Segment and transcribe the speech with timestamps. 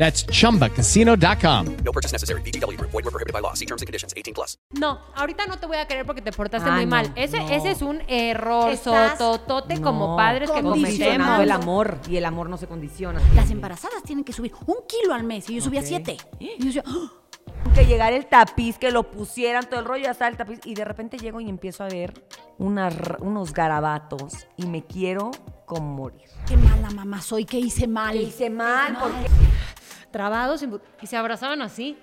[0.00, 1.66] That's chumbacasino.com.
[1.84, 2.40] No purchase necessary.
[2.40, 2.90] VGW Group.
[2.90, 3.52] Void were prohibited by law.
[3.54, 4.14] See terms and conditions.
[4.16, 4.56] 18 plus.
[4.72, 7.12] No, ahorita no te voy a querer porque te portaste Ah, muy no, mal.
[7.16, 7.50] Ese, no.
[7.50, 11.40] ese es un error Estás- sototote como No, padres que condicionando cometemos.
[11.44, 13.20] el amor y el amor no se condiciona.
[13.34, 16.16] Las embarazadas tienen que subir un kilo al mes y yo subía siete.
[16.38, 17.12] Y yo decía, "Ah".
[17.74, 20.74] Que llegara el tapiz, que lo pusieran todo el rollo, ya está el tapiz y
[20.74, 22.14] de repente llego y empiezo a ver
[22.56, 25.30] unas r- unos garabatos y me quiero
[25.66, 26.22] como morir.
[26.48, 28.12] qué mala mamá soy, que hice mal.
[28.14, 28.96] ¿Qué hice mal?
[28.96, 29.26] ¿Por qué?
[30.10, 30.64] Trabados
[31.00, 31.96] y se abrazaban así.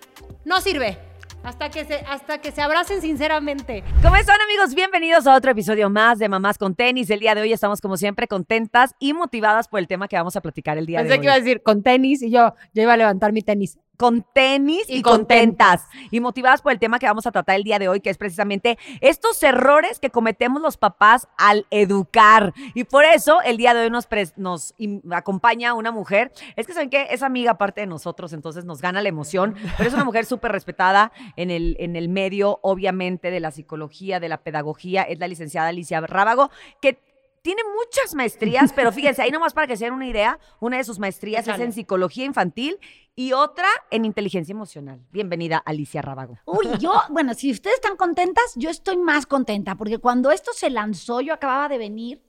[0.46, 0.98] No sirve.
[1.44, 3.84] Hasta que se, hasta que se abracen sinceramente.
[4.02, 4.74] ¿Cómo están amigos?
[4.74, 7.10] Bienvenidos a otro episodio más de Mamás con Tenis.
[7.10, 10.36] El día de hoy estamos como siempre contentas y motivadas por el tema que vamos
[10.36, 11.20] a platicar el día Pensé de hoy.
[11.20, 13.78] que iba a decir con tenis y yo, yo iba a levantar mi tenis.
[13.98, 15.88] Con tenis y, Y contentas.
[16.12, 18.18] Y motivadas por el tema que vamos a tratar el día de hoy, que es
[18.18, 22.54] precisamente estos errores que cometemos los papás al educar.
[22.76, 24.76] Y por eso el día de hoy nos, nos
[25.12, 26.32] acompaña una mujer.
[26.56, 29.90] Es que saben que es amiga aparte de nosotros, entonces nos gana la emoción, pero
[29.90, 34.30] es una mujer súper respetada en el, en el medio, obviamente, de la psicología, de
[34.30, 35.04] la pedagogía.
[35.04, 36.52] Es la licenciada Alicia Rábago,
[36.82, 37.00] que
[37.48, 40.84] tiene muchas maestrías, pero fíjense, ahí nomás para que se den una idea, una de
[40.84, 42.78] sus maestrías es en psicología infantil
[43.16, 45.00] y otra en inteligencia emocional.
[45.12, 46.38] Bienvenida, Alicia Rábago.
[46.44, 50.70] Uy, yo, bueno, si ustedes están contentas, yo estoy más contenta, porque cuando esto se
[50.70, 52.22] lanzó, yo acababa de venir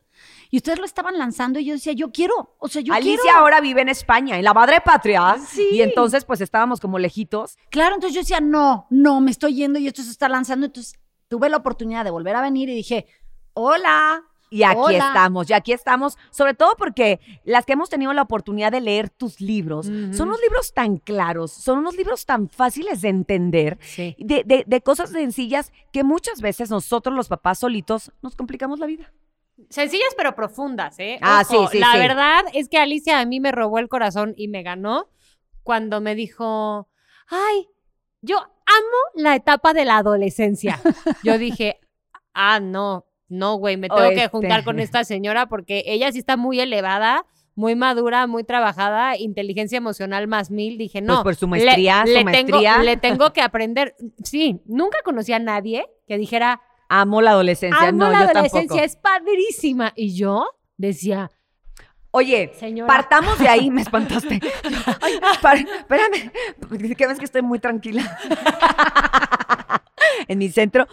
[0.50, 3.38] y ustedes lo estaban lanzando y yo decía, yo quiero, o sea, yo Alicia quiero.
[3.38, 5.36] ahora vive en España, en la madre patria.
[5.44, 5.66] Sí.
[5.72, 7.58] Y entonces, pues estábamos como lejitos.
[7.70, 10.66] Claro, entonces yo decía, no, no, me estoy yendo y esto se está lanzando.
[10.66, 13.08] Entonces tuve la oportunidad de volver a venir y dije,
[13.54, 14.27] hola.
[14.50, 15.08] Y aquí Hola.
[15.08, 19.10] estamos, y aquí estamos, sobre todo porque las que hemos tenido la oportunidad de leer
[19.10, 24.16] tus libros, son unos libros tan claros, son unos libros tan fáciles de entender, Sí.
[24.18, 28.86] de, de- de cosas sencillas que muchas veces nosotros los papás solitos nos complicamos la
[28.86, 29.12] vida.
[29.70, 31.18] Sencillas pero profundas, ¿eh?
[31.20, 31.98] Ah, Ojo, sí, sí, La sí.
[31.98, 35.08] verdad es que Alicia a mí me robó el corazón y me ganó
[35.62, 36.88] cuando me dijo,
[37.28, 37.68] ay,
[38.22, 40.80] yo amo la etapa de la adolescencia.
[41.24, 41.80] yo dije,
[42.34, 46.36] ah, no, no, güey, me tengo que juntar con esta señora porque ella sí está
[46.36, 47.24] muy elevada.
[47.54, 50.78] Muy madura, muy trabajada, inteligencia emocional más mil.
[50.78, 51.24] Dije, no.
[51.24, 52.72] Pues por su le- maestría, su le, maestría.
[52.74, 53.96] Tengo, le tengo que aprender.
[54.22, 58.60] Sí, nunca conocí a nadie que dijera, Amo la adolescencia, amo no, la yo adolescencia,
[58.60, 58.80] tampoco.
[58.84, 59.92] es padrísima.
[59.96, 60.46] Y yo
[60.76, 61.32] decía,
[62.12, 62.86] Oye, Señora.
[62.86, 64.38] partamos de ahí, me espantaste.
[65.42, 66.30] Ay, espérame,
[66.96, 68.02] que ves que estoy muy tranquila.
[70.28, 70.86] en mi centro.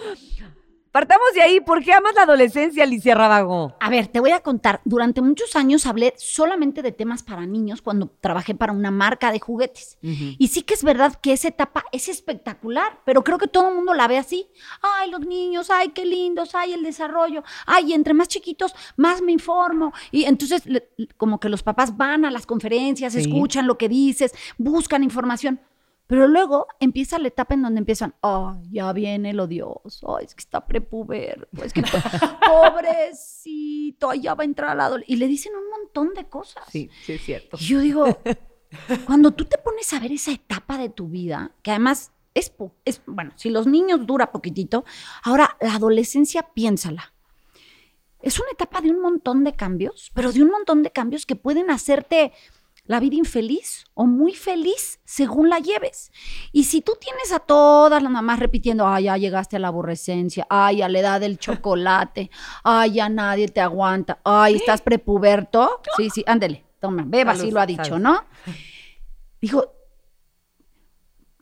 [0.95, 3.75] Partamos de ahí, ¿por qué amas la adolescencia, Alicia Rábago?
[3.81, 4.79] A ver, te voy a contar.
[4.85, 9.41] Durante muchos años hablé solamente de temas para niños cuando trabajé para una marca de
[9.41, 9.97] juguetes.
[10.01, 13.75] Y sí que es verdad que esa etapa es espectacular, pero creo que todo el
[13.75, 14.47] mundo la ve así.
[14.81, 17.44] Ay, los niños, ay, qué lindos, ay, el desarrollo.
[17.66, 19.91] Ay, entre más chiquitos, más me informo.
[20.12, 20.63] Y entonces,
[21.17, 23.19] como que los papás van a las conferencias, Sí.
[23.19, 25.59] escuchan lo que dices, buscan información.
[26.07, 30.35] Pero luego empieza la etapa en donde empiezan, ay, ya viene el odioso, ay, es
[30.35, 31.81] que está prepuber, es que
[32.45, 35.15] pobrecito, ya va a entrar la adolescencia.
[35.15, 36.63] Y le dicen un montón de cosas.
[36.71, 37.57] sí es cierto.
[37.59, 38.05] Y yo digo,
[39.05, 42.51] cuando tú te pones a ver esa etapa de tu vida, que además es
[43.05, 44.83] bueno, si los niños dura poquitito,
[45.24, 47.13] ahora la adolescencia, piénsala.
[48.21, 51.35] Es una etapa de un montón de cambios, pero de un montón de cambios que
[51.35, 52.33] pueden hacerte
[52.85, 56.11] la vida infeliz o muy feliz según la lleves.
[56.51, 60.45] Y si tú tienes a todas las mamás repitiendo, ay, ya llegaste a la aborrecencia,
[60.49, 62.29] ay, a la edad del chocolate,
[62.63, 65.81] ay, ya nadie te aguanta, ay, estás prepuberto.
[65.97, 68.01] Sí, sí, ándele, toma, beba, así lo ha dicho, salud.
[68.01, 68.25] ¿no?
[69.41, 69.73] Dijo,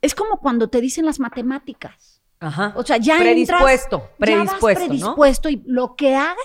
[0.01, 2.21] es como cuando te dicen las matemáticas.
[2.39, 2.73] Ajá.
[2.75, 6.35] O sea, ya predispuesto, entras, predispuesto, ya vas predispuesto y lo que haga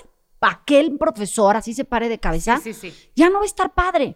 [0.41, 2.93] aquel profesor así se pare de cabeza, sí, sí.
[3.15, 4.15] ya no va a estar padre.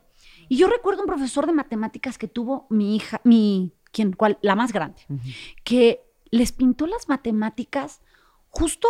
[0.54, 4.14] Y yo recuerdo un profesor de matemáticas que tuvo mi hija, mi, ¿quién?
[4.14, 4.38] ¿Cuál?
[4.44, 5.02] La más grande,
[5.64, 8.02] que les pintó las matemáticas
[8.50, 8.88] justo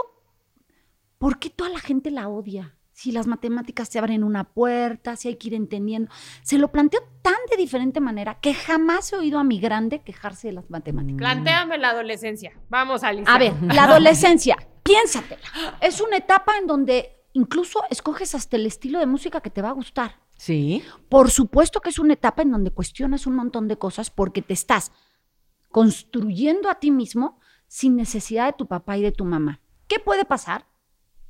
[1.19, 2.75] porque toda la gente la odia.
[2.91, 6.11] Si las matemáticas se abren una puerta, si hay que ir entendiendo.
[6.41, 10.49] Se lo planteó tan de diferente manera que jamás he oído a mi grande quejarse
[10.49, 11.17] de las matemáticas.
[11.17, 12.51] Plantéame la adolescencia.
[12.67, 13.33] Vamos, Alicia.
[13.33, 15.77] A ver, la adolescencia, piénsatela.
[15.79, 19.69] Es una etapa en donde incluso escoges hasta el estilo de música que te va
[19.69, 20.22] a gustar.
[20.43, 20.83] Sí.
[21.07, 24.53] Por supuesto que es una etapa en donde cuestionas un montón de cosas porque te
[24.53, 24.91] estás
[25.69, 29.61] construyendo a ti mismo sin necesidad de tu papá y de tu mamá.
[29.87, 30.65] ¿Qué puede pasar?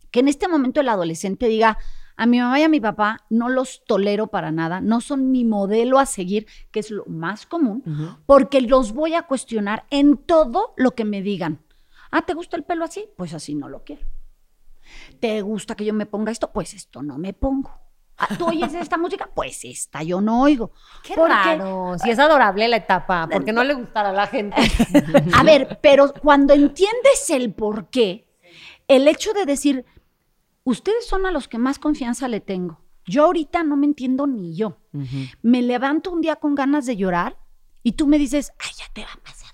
[0.09, 1.77] Que en este momento el adolescente diga,
[2.17, 5.45] a mi mamá y a mi papá no los tolero para nada, no son mi
[5.45, 7.83] modelo a seguir, que es lo más común,
[8.25, 11.63] porque los voy a cuestionar en todo lo que me digan.
[12.09, 13.05] Ah, ¿te gusta el pelo así?
[13.15, 14.07] Pues así no lo quiero.
[15.19, 16.51] ¿Te gusta que yo me ponga esto?
[16.51, 17.82] Pues esto no me pongo.
[18.17, 19.29] Ah, ¿Tú oyes esta música?
[19.33, 20.71] Pues esta yo no oigo.
[21.03, 21.95] Qué Porque- raro.
[22.01, 24.55] Si es adorable la etapa, porque no le gustará a la gente.
[25.33, 28.27] A ver, pero cuando entiendes el por qué,
[28.87, 29.85] el hecho de decir,
[30.63, 32.79] ustedes son a los que más confianza le tengo.
[33.05, 34.77] Yo ahorita no me entiendo ni yo.
[35.41, 37.37] Me levanto un día con ganas de llorar
[37.81, 39.51] y tú me dices, ay, ya te va a pasar.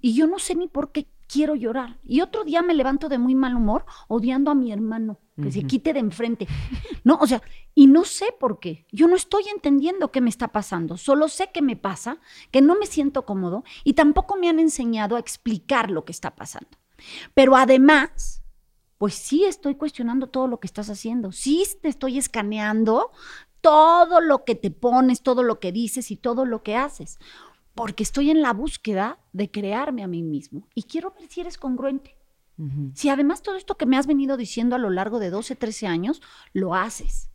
[0.00, 1.98] Y yo no sé ni por qué quiero llorar.
[2.04, 5.64] Y otro día me levanto de muy mal humor odiando a mi hermano, que se
[5.64, 6.46] quite de enfrente.
[7.02, 7.42] No, o sea,
[7.74, 8.86] y no sé por qué.
[8.92, 10.96] Yo no estoy entendiendo qué me está pasando.
[10.96, 12.18] Solo sé que me pasa,
[12.50, 16.34] que no me siento cómodo y tampoco me han enseñado a explicar lo que está
[16.34, 16.78] pasando.
[17.34, 18.42] Pero además,
[18.98, 21.32] pues sí estoy cuestionando todo lo que estás haciendo.
[21.32, 23.10] Sí te estoy escaneando
[23.60, 27.18] todo lo que te pones, todo lo que dices y todo lo que haces.
[27.74, 31.58] Porque estoy en la búsqueda de crearme a mí mismo y quiero ver si eres
[31.58, 32.16] congruente.
[32.94, 35.86] Si además todo esto que me has venido diciendo a lo largo de 12, 13
[35.86, 36.22] años,
[36.52, 37.30] lo haces.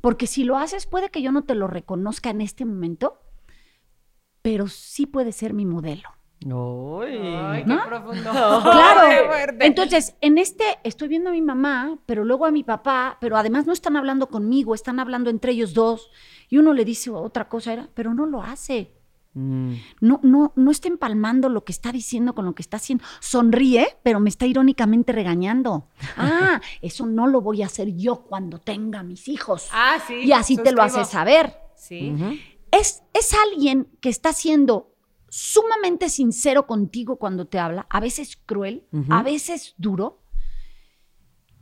[0.00, 3.18] Porque si lo haces, puede que yo no te lo reconozca en este momento,
[4.42, 6.08] pero sí puede ser mi modelo.
[7.00, 7.84] Ay, qué ¿No?
[7.86, 8.30] profundo.
[8.62, 9.30] Claro.
[9.58, 9.66] Qué.
[9.66, 13.66] Entonces, en este estoy viendo a mi mamá, pero luego a mi papá, pero además
[13.66, 16.10] no están hablando conmigo, están hablando entre ellos dos.
[16.48, 18.95] Y uno le dice otra cosa, era, pero no lo hace.
[19.36, 23.04] No, no, no está empalmando lo que está diciendo con lo que está haciendo.
[23.20, 25.88] Sonríe, pero me está irónicamente regañando.
[26.18, 29.68] Ah, eso no lo voy a hacer yo cuando tenga mis hijos.
[29.72, 30.22] Ah, sí.
[30.24, 31.54] y así te lo haces saber.
[31.76, 32.14] Sí.
[32.70, 34.94] Es, es alguien que está siendo
[35.28, 40.22] sumamente sincero contigo cuando te habla, a veces cruel, a veces duro.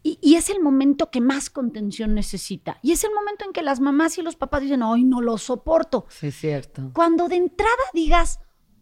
[0.05, 2.79] Y, y es el momento que más contención necesita.
[2.83, 5.39] Y es el momento en que las mamás y los papás dicen, ay, no lo
[5.39, 6.07] soporto.
[6.11, 6.91] Sí, es cierto.
[6.93, 8.39] Cuando de entrada digas,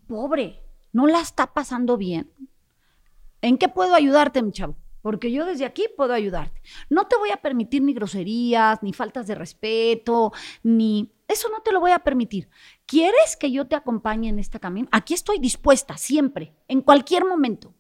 [0.09, 2.31] pobre, no la está pasando bien,
[3.41, 4.77] ¿en qué puedo ayudarte, mi chavo?
[5.01, 6.61] Porque yo desde aquí puedo ayudarte.
[6.91, 10.33] No te voy a permitir ni groserías, ni faltas de respeto,
[10.63, 11.13] ni...
[11.29, 12.51] Eso no te lo voy a permitir.
[12.85, 14.89] ¿Quieres que yo te acompañe en este camino?
[14.93, 17.75] Aquí estoy dispuesta, siempre, en cualquier momento,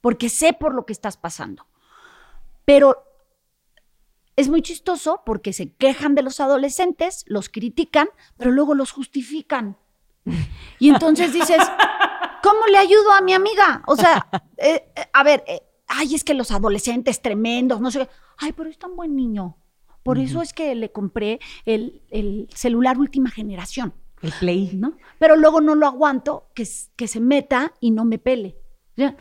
[0.00, 1.66] porque sé por lo que estás pasando.
[2.64, 3.04] Pero
[4.36, 9.76] es muy chistoso porque se quejan de los adolescentes, los critican, pero luego los justifican.
[10.80, 11.62] Y entonces dices,
[12.42, 13.82] ¿cómo le ayudo a mi amiga?
[13.86, 14.26] O sea,
[14.56, 18.08] eh, eh, a ver, eh, ay, es que los adolescentes tremendos, no sé qué.
[18.38, 19.56] Ay, pero es tan buen niño.
[20.02, 24.72] Por eso es que le compré el, el celular última generación, El play.
[24.74, 24.98] ¿no?
[25.18, 28.56] Pero luego no lo aguanto que, que se meta y no me pele.
[28.92, 29.16] O sea,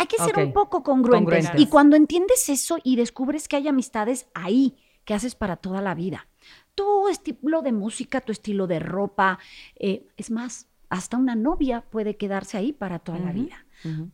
[0.00, 1.44] hay que ser un poco congruentes.
[1.44, 1.60] Congruentes.
[1.60, 5.94] Y cuando entiendes eso y descubres que hay amistades ahí que haces para toda la
[5.94, 6.28] vida.
[6.74, 9.38] Tu estilo de música, tu estilo de ropa,
[9.76, 13.66] eh, es más, hasta una novia puede quedarse ahí para toda la vida.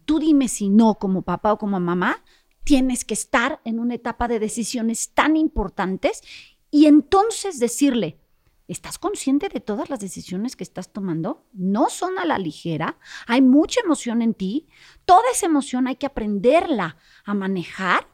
[0.05, 2.23] Tú dime si no, como papá o como mamá,
[2.63, 6.23] tienes que estar en una etapa de decisiones tan importantes
[6.71, 8.19] y entonces decirle,
[8.69, 11.47] ¿estás consciente de todas las decisiones que estás tomando?
[11.53, 14.67] No son a la ligera, hay mucha emoción en ti,
[15.05, 18.09] toda esa emoción hay que aprenderla a manejar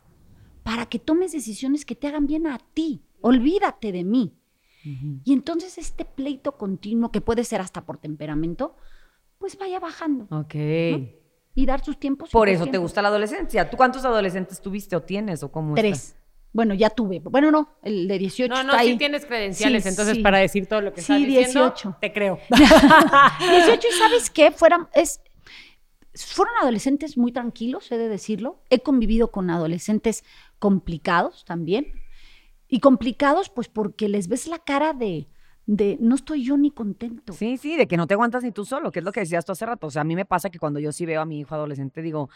[0.62, 3.02] para que tomes decisiones que te hagan bien a ti.
[3.20, 4.34] Olvídate de mí.
[5.24, 8.74] Y entonces este pleito continuo, que puede ser hasta por temperamento,
[9.38, 10.54] pues vaya bajando Ok.
[11.54, 12.30] y dar sus tiempos.
[12.30, 13.70] Por eso te gusta la adolescencia.
[13.70, 16.08] ¿Tú cuántos adolescentes tuviste o tienes o cómo Tres.
[16.08, 16.21] está?
[16.52, 17.20] Bueno, ya tuve.
[17.20, 18.98] Bueno, no, el de 18 No, no, está sí ahí.
[18.98, 20.22] tienes credenciales, Sí, entonces sí.
[20.22, 21.96] para decir todo lo que Sí, estás diciendo, 18.
[22.00, 22.38] te creo.
[22.50, 24.50] 18 y ¿sabes qué?
[24.50, 25.20] Fueran, es,
[26.14, 28.62] fueron adolescentes muy tranquilos, he de decirlo.
[28.70, 30.24] He convivido con adolescentes
[30.58, 31.86] complicados también.
[32.68, 35.28] Y complicados pues porque les ves la cara de,
[35.66, 37.32] de no estoy yo ni contento.
[37.32, 39.44] Sí, sí, de que no te aguantas ni tú solo, que es lo que decías
[39.44, 39.86] tú hace rato.
[39.86, 42.00] O sea, a mí me pasa que cuando yo sí veo a mi hijo adolescente
[42.02, 42.30] digo,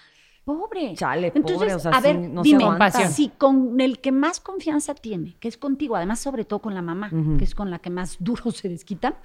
[0.46, 0.94] Pobre.
[0.94, 3.08] chale, Entonces, pobre, o sea, a ver, sí, no se dime, aguanta.
[3.08, 6.82] si con el que más confianza tiene, que es contigo, además sobre todo con la
[6.82, 9.16] mamá, que es con la que más duro se desquitan,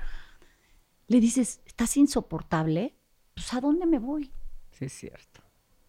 [1.06, 2.96] le dices, estás insoportable,
[3.36, 4.32] pues ¿a dónde me voy?
[4.72, 5.42] Sí, es cierto.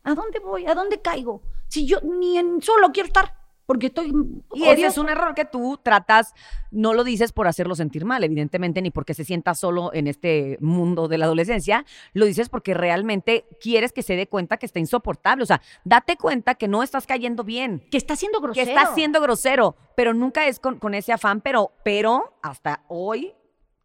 [0.05, 0.67] ¿A dónde voy?
[0.67, 1.41] ¿A dónde caigo?
[1.67, 3.35] Si yo ni en solo quiero estar,
[3.67, 4.13] porque estoy
[4.55, 6.35] Y ese es un error que tú tratas,
[6.71, 10.59] no lo dices por hacerlo sentir mal, evidentemente, ni porque se sienta solo en este
[10.61, 14.79] mundo de la adolescencia, lo dices porque realmente quieres que se dé cuenta que está
[14.79, 15.43] insoportable.
[15.43, 18.69] O sea, date cuenta que no estás cayendo bien, que está siendo que grosero.
[18.71, 23.35] estás siendo grosero, pero nunca es con, con ese afán, pero, pero hasta hoy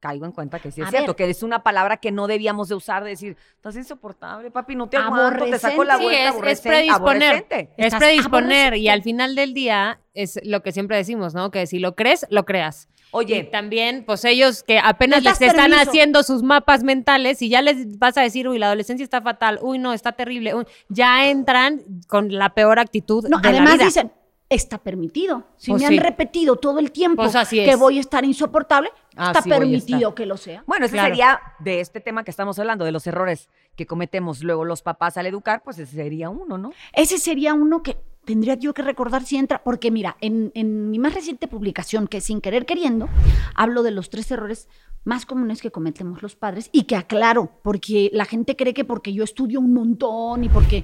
[0.08, 1.16] caigo en cuenta que sí es A cierto, ver.
[1.16, 4.88] que es una palabra que no debíamos de usar, de decir, estás insoportable, papi, no
[4.88, 7.48] te aguanto, te saco la Sí, vuelta, es, es predisponer.
[7.78, 8.76] Es predisponer.
[8.76, 11.52] Y al final del día es lo que siempre decimos, ¿no?
[11.52, 12.88] Que si lo crees, lo creas.
[13.12, 15.90] Oye, Y también, pues ellos que apenas Les están permiso.
[15.90, 19.60] haciendo sus mapas mentales y ya les vas a decir, uy, la adolescencia está fatal,
[19.62, 23.74] uy, no, está terrible, uy", ya entran con la peor actitud No, de la además
[23.76, 23.86] vida.
[23.86, 24.12] dicen,
[24.50, 25.44] está permitido.
[25.58, 25.98] Si Pues me sí.
[25.98, 30.16] han repetido todo el tiempo Pues así que voy a estar insoportable, está Así permitido
[30.16, 30.64] que lo sea.
[30.66, 31.10] Bueno, ese Claro.
[31.10, 35.18] sería de este tema que estamos hablando, de los errores que cometemos luego los papás
[35.18, 36.72] al educar, pues ese sería uno, ¿no?
[36.94, 41.00] Ese sería uno que tendría yo que recordar si entra, porque mira, en, en mi
[41.00, 43.08] más reciente publicación, que es Sin Querer Queriendo,
[43.56, 44.68] hablo de los tres errores
[45.06, 49.14] más comunes que cometemos los padres y que aclaro, porque la gente cree que porque
[49.14, 50.84] yo estudio un montón y porque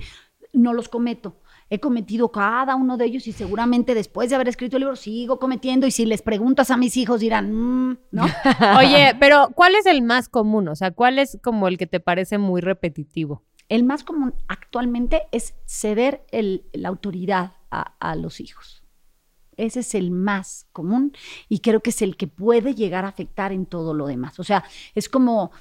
[0.54, 1.36] no los cometo.
[1.70, 5.40] He cometido cada uno de ellos y seguramente después de haber escrito el libro sigo
[5.40, 8.24] cometiendo y si les preguntas a mis hijos dirán, "Mm", ¿no?
[8.80, 10.68] Oye, pero ¿cuál es el más común?
[10.68, 13.44] O sea, ¿cuál es como el que te parece muy repetitivo?
[13.70, 18.84] El más común actualmente es ceder el- la autoridad a, a los hijos.
[19.56, 21.14] Ese es el más común
[21.48, 24.40] y creo que es el que puede llegar a afectar en todo lo demás.
[24.40, 24.64] O sea,
[24.96, 25.52] es como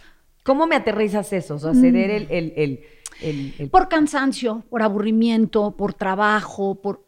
[0.45, 1.55] ¿Cómo me aterrizas eso?
[1.55, 2.81] O sea, ceder el, el, el,
[3.21, 7.05] el- el- por cansancio, por aburrimiento, por trabajo, por...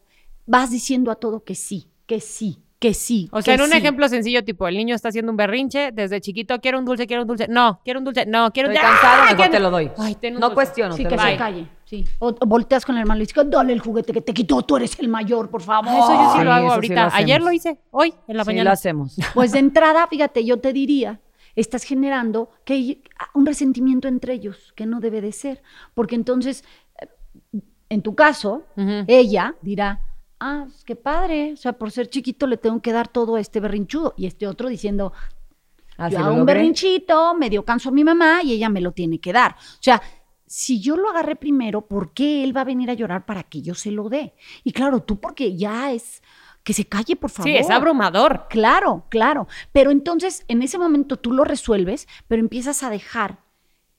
[0.46, 3.30] Vas diciendo a todo que sí, que sí, que sí.
[3.32, 3.78] O sea, en un sí.
[3.78, 7.22] ejemplo sencillo, tipo, el niño está haciendo un berrinche desde chiquito, quiero un dulce, quiero
[7.22, 8.92] un dulce, no, quiero un dulce, no, quiero un Estoy ¡Ah!
[9.00, 9.90] cansado, mejor ¿Quién- te lo doy.
[9.96, 10.54] Ay, ten un no dulce.
[10.54, 12.04] cuestiono, Sí, te que lo se calle, sí.
[12.18, 14.76] O, o volteas con el hermano y dices, dale el juguete que te quitó, tú
[14.76, 15.88] eres el mayor, por favor.
[15.88, 17.06] Ah, Eso yo sí Sí, lo hago ahorita.
[17.06, 17.14] lo.
[17.14, 18.64] Ayer lo hice, hoy, en la Sí, mañana.
[18.70, 19.16] lo hacemos.
[19.32, 21.20] Pues de entrada, fíjate, yo te diría,
[21.56, 23.02] estás generando que hay
[23.34, 25.62] un resentimiento entre ellos que no debe de ser,
[25.94, 26.64] porque entonces,
[27.88, 28.64] en tu caso,
[29.06, 30.00] ella dirá,
[30.40, 33.40] ah, pues, qué padre, o sea, por ser chiquito le tengo que dar todo a
[33.40, 35.12] este berrinchudo, y este otro diciendo,
[36.10, 36.54] yo hago un logré.
[36.54, 39.52] berrinchito, me dio canso a mi mamá y ella me lo tiene que dar.
[39.52, 40.02] O sea,
[40.46, 43.62] si yo lo agarré primero, ¿por qué él va a venir a llorar para que
[43.62, 44.34] yo se lo dé?
[44.64, 46.22] Y claro, tú porque ya es
[46.64, 47.50] que se calle, por favor.
[47.50, 48.46] Sí, es abrumador.
[48.50, 49.46] Claro, claro.
[49.72, 53.38] Pero entonces, en ese momento tú lo resuelves, pero empiezas a dejar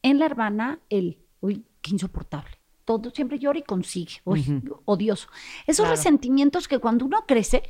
[0.02, 2.52] en la hermana el, uy, qué insoportable.
[2.84, 4.16] Todo siempre llora y consigue.
[4.26, 5.28] Uy, odioso.
[5.66, 5.96] Esos Claro.
[5.96, 7.64] resentimientos que cuando uno crece,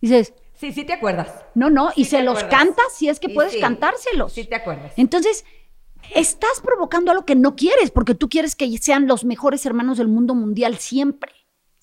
[0.00, 1.44] dices, Sí, sí te acuerdas.
[1.54, 3.60] no, no, y se los cantas si es que puedes sí.
[3.60, 4.32] cantárselos.
[4.32, 4.92] Sí te acuerdas.
[4.96, 5.44] Entonces,
[6.14, 10.08] estás provocando algo que no quieres, porque tú quieres que sean los mejores hermanos del
[10.08, 11.32] mundo mundial siempre,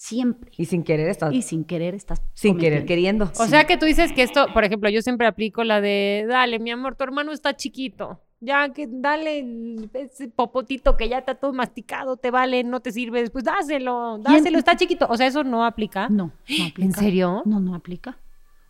[0.03, 0.51] siempre.
[0.57, 1.33] Y sin querer estás.
[1.33, 2.21] Y sin querer estás.
[2.33, 3.31] sin querer queriendo.
[3.39, 6.59] O sea que tú dices que esto, por ejemplo, yo siempre aplico la de, dale,
[6.59, 8.19] mi amor, tu hermano está chiquito.
[8.41, 12.91] Ya que dale el- ese popotito que ya está todo masticado, te vale, no te
[12.91, 15.07] sirve, pues dáselo, dáselo, está chiquito.
[15.09, 16.09] O sea, eso no aplica.
[16.09, 16.81] No, no aplica.
[16.85, 17.41] ¿En serio?
[17.45, 18.17] No, no aplica.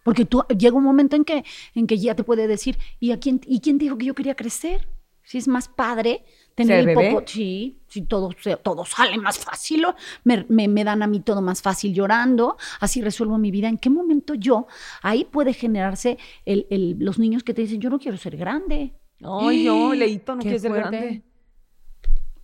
[0.03, 3.19] Porque tú llega un momento en que, en que ya te puede decir, ¿y a
[3.19, 4.87] quién, ¿y quién dijo que yo quería crecer?
[5.23, 6.23] Si es más padre
[6.55, 7.23] tener ¿Ser el bebé?
[7.25, 8.29] Sí, sí, todo,
[8.61, 9.85] todo sale más fácil.
[10.23, 13.67] Me, me- me dan a mí todo más fácil llorando, así resuelvo mi vida.
[13.69, 14.67] ¿En qué momento yo?
[15.01, 18.93] Ahí puede generarse el- el- los niños que te dicen, yo no quiero ser grande.
[19.21, 21.23] Ay, no, Leito, no Qué quieres ser grande.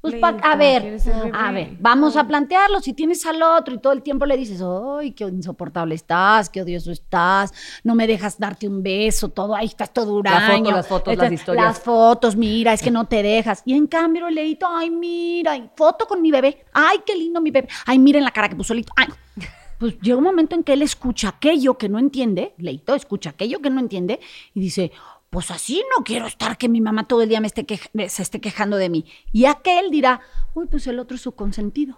[0.01, 0.97] Pues pa- a ver,
[1.33, 2.79] a ver, vamos a plantearlo.
[2.79, 6.61] Si tienes al otro y todo el tiempo le dices, ¡ay, qué insoportable estás, qué
[6.61, 7.53] odioso estás!
[7.83, 10.71] No me dejas darte un beso, todo ahí estás todo huraño.
[10.71, 11.65] las fotos, las historias.
[11.65, 13.61] Las fotos, mira, es que no te dejas.
[13.65, 15.69] Y en cambio, Leito, ¡ay, mira!
[15.75, 16.63] foto con mi bebé.
[16.71, 17.67] ¡Ay, qué lindo mi bebé!
[17.85, 18.93] ¡Ay, miren la cara que puso Leito!
[18.95, 19.07] ¡Ay!
[19.79, 23.61] Pues llega un momento en que él escucha aquello que no entiende, Leito escucha aquello
[23.61, 24.19] que no entiende
[24.53, 24.91] y dice,
[25.29, 27.65] pues así no quiero estar que mi mamá todo el día me esté
[28.09, 29.05] se esté quejando de mí.
[29.31, 30.21] Y aquel dirá,
[30.53, 31.97] uy, pues el otro es su consentido.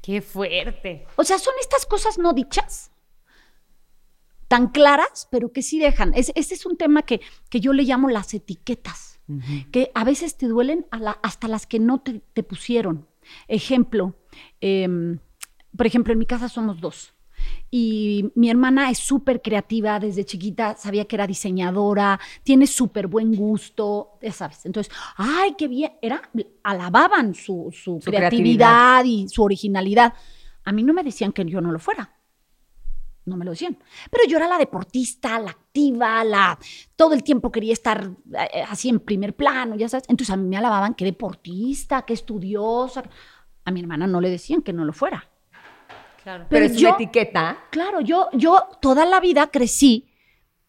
[0.00, 1.06] Qué fuerte.
[1.16, 2.90] O sea, son estas cosas no dichas,
[4.48, 6.12] tan claras, pero que sí dejan.
[6.14, 9.20] Es- ese es un tema que, que yo le llamo las etiquetas,
[9.70, 13.08] que a veces te duelen a la- hasta las que no te, te pusieron.
[13.48, 14.14] Ejemplo,
[14.60, 15.20] em,
[15.76, 17.11] por ejemplo, en mi casa somos dos.
[17.70, 23.34] Y mi hermana es súper creativa desde chiquita, sabía que era diseñadora, tiene súper buen
[23.34, 24.66] gusto, ya sabes.
[24.66, 26.30] Entonces, ay, qué bien, era,
[26.62, 30.12] alababan su, su Su creatividad y su originalidad.
[30.64, 32.18] A mí no me decían que yo no lo fuera.
[33.24, 33.78] no me lo decían.
[34.10, 36.58] Pero yo era la deportista, la activa, la
[36.96, 40.04] todo el tiempo quería estar eh, así en primer plano, ya sabes.
[40.08, 43.04] Entonces a mí me alababan que deportista, que estudiosa.
[43.64, 45.31] A mi hermana no le decían que no lo fuera.
[46.22, 46.46] Claro.
[46.48, 47.58] Pero, Pero es yo- una etiqueta.
[47.70, 50.08] Claro, yo, yo toda la vida crecí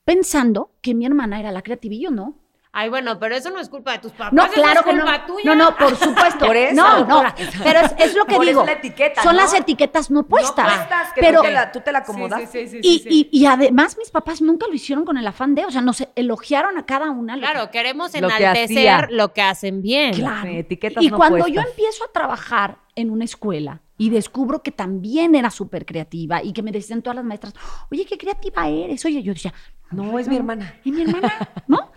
[0.03, 2.42] pensando que mi hermana era la creativa y yo no.
[2.75, 4.33] Ay, bueno, pero eso no es culpa de tus papás.
[4.33, 5.03] No, eso claro es que no.
[5.03, 5.43] culpa tuya.
[5.45, 6.45] No, no, por supuesto.
[6.47, 7.23] Por eso, no, no.
[7.63, 8.65] Pero es, es lo que Por eso digo.
[8.65, 9.43] la etiqueta, Son ¿no?
[9.43, 10.65] las etiquetas no puestas.
[10.65, 12.41] No puestas, que pero, tú, te la, tú te la acomodas.
[12.41, 13.29] Sí, sí, sí, sí, y, sí.
[13.31, 16.03] y- y además mis papás nunca lo hicieron con el afán de, o sea, nos
[16.15, 17.35] elogiaron a cada una.
[17.37, 20.13] lo que- Claro, queremos Lo que enaltecer lo que hacen bien.
[20.15, 20.41] Claro.
[20.49, 24.71] Sí, etiquetas y no cuando yo empiezo a trabajar en una escuela y descubro que
[24.71, 27.53] también era súper creativa y que me decían todas las maestras,
[27.91, 29.05] oye, qué creativa eres.
[29.05, 29.53] Oye, yo decía,
[29.91, 30.73] No, es mi hermana.
[30.83, 31.31] ¿Y mi hermana?
[31.67, 31.91] ¿No?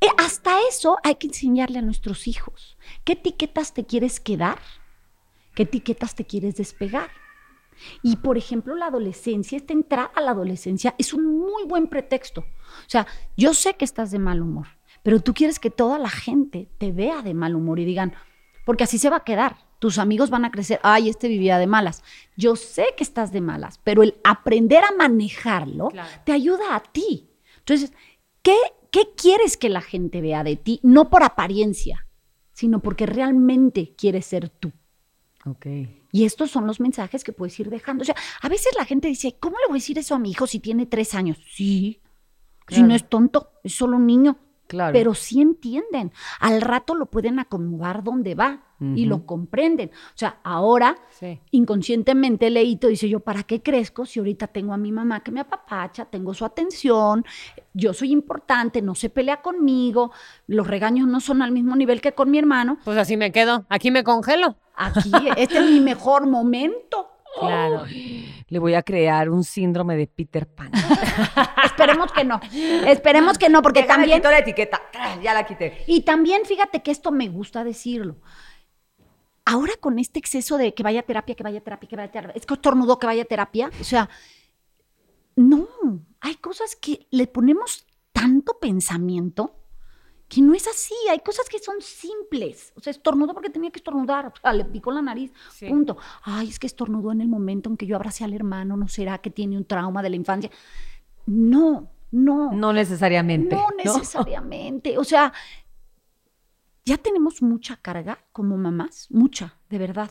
[0.00, 2.76] Eh, hasta eso hay que enseñarle a nuestros hijos.
[3.04, 4.58] ¿Qué etiquetas te quieres quedar?
[5.54, 7.08] ¿Qué etiquetas te quieres despegar?
[8.02, 12.40] Y, por ejemplo, la adolescencia, esta entrada a la adolescencia es un muy buen pretexto.
[12.40, 14.66] O sea, yo sé que estás de mal humor,
[15.02, 18.14] pero tú quieres que toda la gente te vea de mal humor y digan,
[18.64, 19.56] porque así se va a quedar.
[19.78, 22.02] Tus amigos van a crecer, ay, este vivía de malas.
[22.36, 26.08] Yo sé que estás de malas, pero el aprender a manejarlo Claro.
[26.24, 27.28] te ayuda a ti.
[27.58, 27.92] Entonces,
[28.42, 28.56] ¿qué,
[28.96, 30.80] ¿qué quieres que la gente vea de ti?
[30.82, 32.06] No por apariencia,
[32.54, 34.72] sino porque realmente quieres ser tú.
[35.44, 35.66] Ok.
[36.12, 38.02] Y estos son los mensajes que puedes ir dejando.
[38.02, 40.30] O sea, a veces la gente dice, ¿cómo le voy a decir eso a mi
[40.30, 41.36] hijo si tiene tres años?
[41.46, 42.00] Sí,
[42.68, 44.38] si no es tonto, es solo un niño.
[44.66, 44.92] Claro.
[44.92, 46.12] Pero sí entienden.
[46.40, 49.88] Al rato lo pueden acomodar donde va y lo comprenden.
[49.90, 51.40] O sea, ahora Sí.
[51.50, 55.40] inconscientemente leíto dice yo, ¿para qué crezco si ahorita tengo a mi mamá que me
[55.40, 57.24] apapacha, tengo su atención,
[57.72, 60.12] yo soy importante, no se pelea conmigo,
[60.46, 62.76] los regaños no son al mismo nivel que con mi hermano?
[62.84, 63.64] Pues así me quedo.
[63.70, 64.56] Aquí me congelo.
[64.74, 67.08] Aquí, este es mi mejor momento.
[67.38, 67.84] Claro.
[68.48, 70.70] Le voy a crear un síndrome de Peter Pan.
[71.64, 72.40] Esperemos que no.
[72.86, 74.18] Esperemos que no, porque Déjame también.
[74.18, 74.82] quito la etiqueta.
[74.94, 75.82] Ah, Ya la quité.
[75.86, 78.16] Y también fíjate que esto me gusta decirlo.
[79.44, 82.08] Ahora con este exceso de que vaya a terapia, que vaya a terapia, que vaya
[82.08, 83.70] a terapia, es que estornudó que vaya a terapia.
[83.80, 84.08] O sea,
[85.36, 85.68] no,
[86.20, 89.54] hay cosas que le ponemos tanto pensamiento
[90.28, 90.94] que no es así.
[91.10, 92.72] Hay cosas que son simples.
[92.76, 94.26] O sea, estornudó porque tenía que estornudar.
[94.26, 95.32] O sea, le picó la nariz.
[95.52, 95.68] Sí.
[95.68, 95.96] Punto.
[96.22, 98.76] Ay, es que estornudó en el momento en que yo abracé al hermano.
[98.76, 100.50] ¿No será que tiene un trauma de la infancia?
[101.26, 102.52] No, no.
[102.52, 103.54] No necesariamente.
[103.54, 104.98] No necesariamente.
[104.98, 105.32] O sea,
[106.84, 110.10] ya tenemos mucha carga como mamás, mucha, de verdad.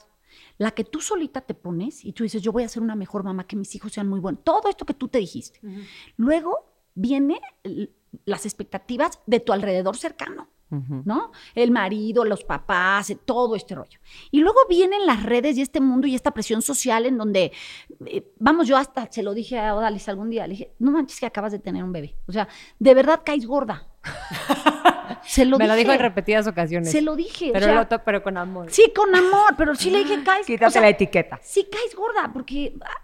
[0.57, 3.23] La que tú solita te pones y tú dices, yo voy a ser una mejor
[3.23, 4.43] mamá, que mis hijos sean muy buenos.
[4.43, 5.59] Todo esto que tú te dijiste.
[6.17, 7.89] Luego viene l-
[8.25, 10.47] las expectativas de tu alrededor cercano.
[10.67, 11.31] ¿No?
[11.53, 13.99] El marido, los papás, eh, todo este rollo.
[14.31, 17.53] Y luego vienen las redes y este mundo y esta presión social en donde,
[18.07, 21.19] eh, vamos, yo hasta se lo dije a Odalis algún día, le dije, no manches
[21.19, 22.15] que acabas de tener un bebé.
[22.27, 22.49] O sea,
[22.79, 23.87] de verdad caes gorda.
[25.23, 25.83] se lo me lo dije.
[25.85, 26.91] dijo en repetidas ocasiones.
[26.91, 27.51] Se lo dije.
[27.51, 28.67] o Pero, sea, lo to- pero con amor.
[28.71, 30.45] Sí, con amor, pero sí le dije, caes.
[30.47, 31.39] Quítate o sea, la etiqueta.
[31.41, 33.01] Sí, caes gorda, porque ah,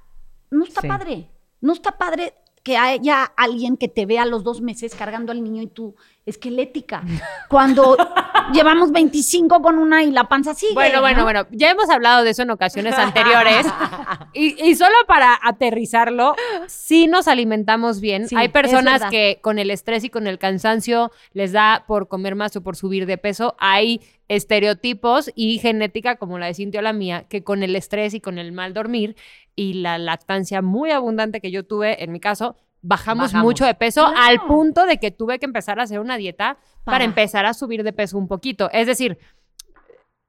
[0.49, 0.87] no está Sí.
[0.87, 1.29] padre.
[1.61, 5.61] No está padre que haya alguien que te vea los dos meses cargando al niño
[5.61, 5.95] y tú
[6.25, 7.03] esquelética.
[7.49, 7.97] Cuando
[8.53, 10.73] llevamos 25 con una y la panza sigue.
[10.73, 11.23] Bueno, bueno, ¿no?
[11.23, 13.65] bueno, ya hemos hablado de eso en ocasiones anteriores.
[14.33, 16.35] y, y solo para aterrizarlo,
[16.67, 18.27] sí nos alimentamos bien.
[18.27, 22.35] Sí, Hay personas que con el estrés y con el cansancio les da por comer
[22.35, 23.55] más o por subir de peso.
[23.59, 28.21] Hay estereotipos y genética, como la de Cintia la mía, que con el estrés y
[28.21, 29.17] con el mal dormir
[29.55, 33.45] y la lactancia muy abundante que yo tuve, en mi caso, bajamos, Bajamos.
[33.45, 34.17] mucho de peso Claro.
[34.21, 37.03] al punto de que tuve que empezar a hacer una dieta para, Para.
[37.03, 38.69] empezar a subir de peso un poquito.
[38.71, 39.17] Es decir,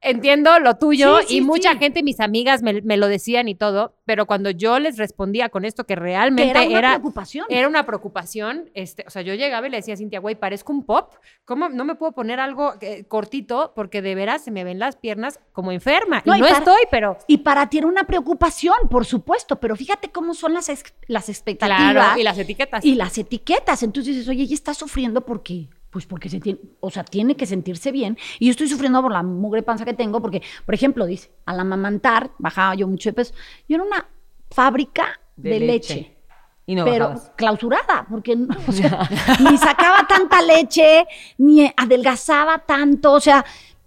[0.02, 1.78] entiendo lo tuyo Sí, sí, y mucha sí.
[1.78, 5.64] gente, mis amigas me, me lo decían y todo, pero cuando yo les respondía con
[5.64, 7.46] esto que realmente era una era, preocupación.
[7.48, 10.72] era una preocupación, este, o sea, yo llegaba y le decía a Cintia, güey, parezco
[10.72, 11.12] un pop,
[11.44, 13.72] ¿cómo no me puedo poner algo eh, cortito?
[13.74, 16.22] Porque de veras se me ven las piernas como enferma.
[16.26, 17.16] No, y y no para- estoy, pero...
[17.26, 20.68] Y para ti era una preocupación, por supuesto, pero fíjate cómo son las,
[21.06, 21.92] las expectativas.
[21.92, 22.84] Claro, y las etiquetas.
[22.84, 23.82] y las etiquetas.
[23.82, 27.44] Entonces dices, oye, ella está sufriendo porque, pues porque se tiene, o sea, tiene que
[27.46, 28.16] sentirse bien.
[28.40, 31.61] Y yo estoy sufriendo por la mugre panza que tengo, porque, por ejemplo, dice, al
[31.61, 33.35] amamantar, bajaba yo mucho de peso.
[33.68, 34.09] Yo era una
[34.50, 35.94] fábrica de, De leche.
[35.94, 36.16] leche.
[36.64, 37.33] Y no pero bajabas.
[37.37, 39.07] clausurada, porque no, o sea,
[39.50, 41.05] ni sacaba tanta leche,
[41.38, 43.44] ni adelgazaba tanto, o sea,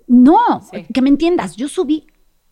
[0.08, 0.86] no, Sí.
[0.94, 2.06] que me entiendas, yo subí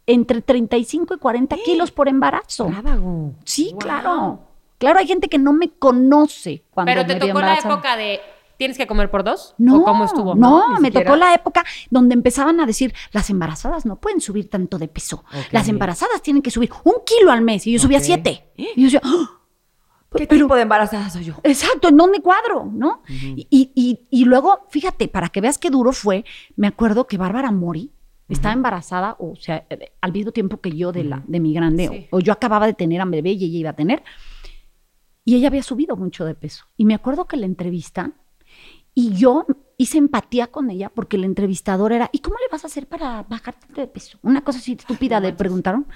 [0.08, 2.70] entre 35 y 40 kilos por embarazo.
[2.70, 3.34] Rábago.
[3.46, 3.80] Sí, Wow.
[3.80, 4.40] claro.
[4.80, 8.20] Claro, hay gente que no me conoce cuando Pero te me tocó la época de,
[8.58, 9.56] ¿tienes que comer por dos?
[9.58, 10.36] No, ¿O cómo estuvo?
[10.36, 11.06] No, me siquiera.
[11.06, 15.24] tocó la época donde empezaban a decir, las embarazadas no pueden subir tanto de peso.
[15.52, 17.66] Las embarazadas tienen que subir un kilo al mes.
[17.68, 18.52] Y yo subía siete.
[18.58, 19.40] Y yo decía, ¡Ah!
[20.16, 21.34] ¿Qué Pero- tipo de embarazada soy yo?
[21.44, 22.70] Exacto, ¿en dónde cuadro?
[22.72, 23.02] ¿No?
[23.10, 26.24] y, y- y luego, fíjate, para que veas qué duro fue,
[26.56, 27.92] me acuerdo que Bárbara Mori
[28.30, 31.88] estaba embarazada, o sea, eh, al mismo tiempo que yo de, la, de mi grande,
[31.88, 32.08] Sí.
[32.12, 34.04] o, o yo acababa de tener a mi bebé y ella iba a tener,
[35.26, 36.66] y ella había subido mucho de peso.
[36.78, 38.14] Y me acuerdo que la entrevistan
[38.94, 39.46] y yo
[39.78, 43.24] hice empatía con ella porque el entrevistador era, ¿y cómo le vas a hacer para
[43.24, 44.18] bajarte de peso?
[44.22, 45.88] Una cosa así estúpida le preguntaron.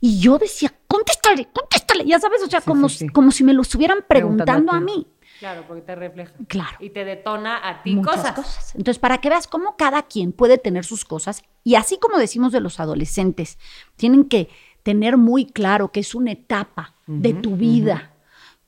[0.00, 3.08] Y yo decía, contéstale, contéstale, ya sabes, o sea, como, sí, sí.
[3.08, 5.06] como si me lo estuvieran Preguntando preguntando a mí.
[5.38, 6.32] Claro, porque te refleja.
[6.48, 6.76] Claro.
[6.80, 8.32] Y te detona a ti Muchas cosas.
[8.34, 8.74] cosas.
[8.74, 12.52] Entonces, para que veas cómo cada quien puede tener sus cosas, y así como decimos
[12.52, 13.58] de los adolescentes,
[13.96, 14.48] tienen que
[14.82, 18.12] tener muy claro que es una etapa de tu vida,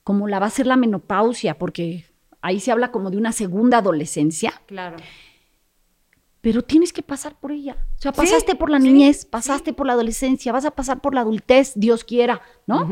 [0.03, 2.07] como la va a ser la menopausia, porque
[2.43, 4.97] ahí se habla como de una segunda adolescencia, Claro.
[6.41, 7.77] pero tienes que pasar por ella.
[7.97, 11.21] O sea, pasaste por la niñez, pasaste por la adolescencia, vas a pasar por la
[11.21, 12.89] adultez, Dios quiera, ¿no?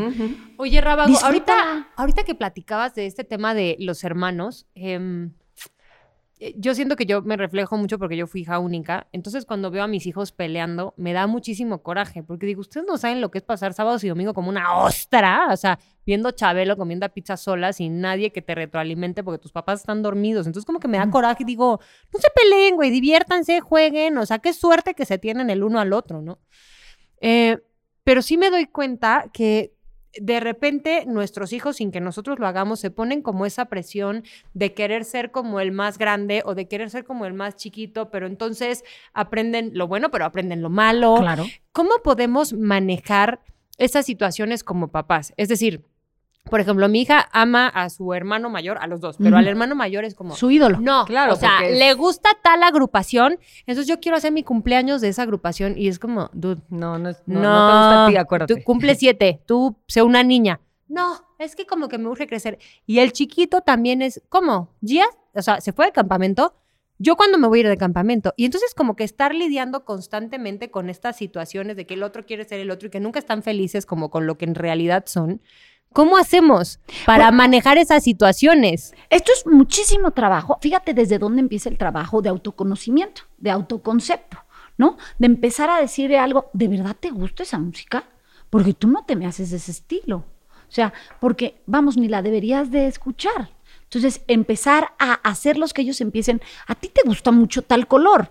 [0.56, 5.28] Oye, Rábago, ahorita, ahorita que platicabas de este tema de los hermanos, eh,
[6.56, 9.06] yo siento que yo me reflejo mucho porque yo fui hija única.
[9.12, 12.22] Entonces, cuando veo a mis hijos peleando, me da muchísimo coraje.
[12.22, 15.48] Porque digo, ustedes no saben lo que es pasar sábados y domingo como una ostra.
[15.50, 19.80] O sea, viendo Chabelo comiendo pizza sola sin nadie que te retroalimente porque tus papás
[19.80, 20.46] están dormidos.
[20.46, 21.78] Entonces, como que me da coraje y digo,
[22.12, 24.16] no se peleen, güey, diviértanse, jueguen.
[24.16, 26.38] O sea, qué suerte que se tienen el uno al otro, ¿no?
[27.20, 27.58] Eh,
[28.02, 29.74] pero sí me doy cuenta que
[30.18, 34.74] de repente nuestros hijos, sin que nosotros lo hagamos, se ponen como esa presión de
[34.74, 38.26] querer ser como el más grande o de querer ser como el más chiquito, pero
[38.26, 41.16] entonces aprenden lo bueno, pero aprenden lo malo.
[41.18, 41.46] Claro.
[41.72, 43.40] ¿Cómo podemos manejar
[43.78, 45.32] esas situaciones como papás?
[45.36, 45.84] Es decir,
[46.44, 49.74] por ejemplo, mi hija ama a su hermano mayor, a los dos, pero al hermano
[49.76, 50.34] mayor es como...
[50.34, 50.80] Su ídolo.
[50.80, 55.00] No, Claro, o sea, es- le gusta tal agrupación, entonces yo quiero hacer mi cumpleaños
[55.00, 58.08] de esa agrupación y es como, dude, No, no, no, no, no te gusta a
[58.08, 58.54] ti, acuérdate.
[58.56, 60.60] Tú cumple siete, tú sé una niña.
[60.88, 62.58] No, es que como que me urge crecer.
[62.84, 64.74] Y el chiquito también es, ¿cómo?
[65.34, 66.54] O sea, se fue de campamento.
[66.98, 68.34] Yo cuando me voy a ir de campamento.
[68.36, 72.44] Y entonces como que estar lidiando constantemente con estas situaciones de que el otro quiere
[72.44, 75.40] ser el otro y que nunca están felices como con lo que en realidad son.
[75.92, 78.94] ¿Cómo hacemos para manejar esas situaciones?
[79.08, 80.56] Esto es muchísimo trabajo.
[80.60, 84.38] Fíjate desde dónde empieza el trabajo de autoconocimiento, de autoconcepto,
[84.78, 84.98] ¿no?
[85.18, 88.04] De empezar a decirle algo, ¿de verdad te gusta esa música?
[88.50, 90.18] Porque tú no te me haces de ese estilo.
[90.18, 93.50] O sea, porque, vamos, ni la deberías de escuchar.
[93.82, 98.30] Entonces, empezar a hacerlos que ellos empiecen, a ti te gusta mucho tal color,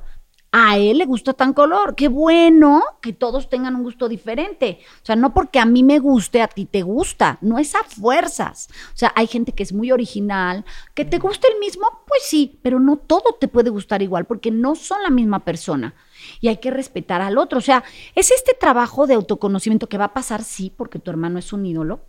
[0.52, 1.96] a él le gusta tan color.
[1.96, 4.80] Qué bueno que todos tengan un gusto diferente.
[5.02, 7.38] O sea, no porque a mí me guste, a ti te gusta.
[7.42, 8.70] No es a fuerzas.
[8.94, 10.66] O sea, hay gente que es muy original.
[10.96, 11.88] ¿Que te guste el mismo?
[12.08, 15.94] Pues sí, pero no todo te puede gustar igual porque no son la misma persona.
[16.42, 17.60] Y hay que respetar al otro.
[17.60, 17.84] O sea,
[18.16, 21.66] es este trabajo de autoconocimiento que va a pasar, sí, porque tu hermano es un
[21.66, 22.02] ídolo.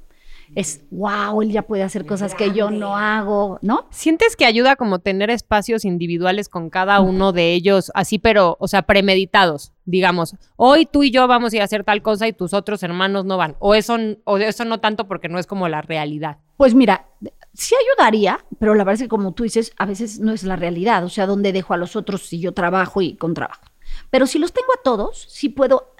[0.56, 3.86] Es, wow, él ya puede hacer cosas que yo no hago, ¿no?
[3.90, 8.66] ¿Sientes que ayuda como tener espacios individuales con cada uno de ellos, así, pero, o
[8.66, 9.72] sea, premeditados?
[9.84, 12.82] Digamos, hoy tú y yo vamos a ir a hacer tal cosa y tus otros
[12.82, 13.56] hermanos no van.
[13.60, 16.38] O eso, o eso no tanto porque no es como la realidad.
[16.56, 17.06] Pues mira,
[17.54, 20.56] sí ayudaría, pero la verdad es que como tú dices, a veces no es la
[20.56, 21.04] realidad.
[21.04, 23.62] O sea, ¿dónde dejo a los otros si yo trabajo y con trabajo?
[24.10, 25.94] Pero si los tengo a todos, sí puedo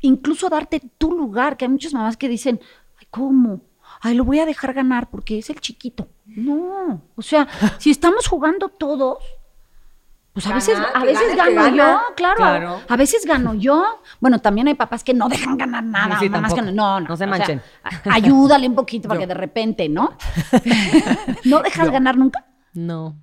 [0.00, 2.60] incluso darte tu lugar, que hay muchas mamás que dicen,
[2.98, 3.62] ay, ¿cómo?
[4.00, 6.08] Ay, lo voy a dejar ganar porque es el chiquito.
[6.26, 7.46] No, o sea,
[7.78, 9.18] si estamos jugando todos,
[10.32, 12.80] pues a veces, a veces gano yo, claro, Claro.
[12.88, 14.00] A veces gano yo.
[14.20, 16.18] Bueno, también hay papás que no dejan ganar nada.
[16.20, 17.62] Sí, mamás que no, no, No se o sea, manchen.
[18.10, 19.22] ayúdale un poquito para Yo.
[19.24, 20.16] que de repente, ¿no?
[21.44, 22.46] ¿No dejas ganar nunca?
[22.72, 23.16] No.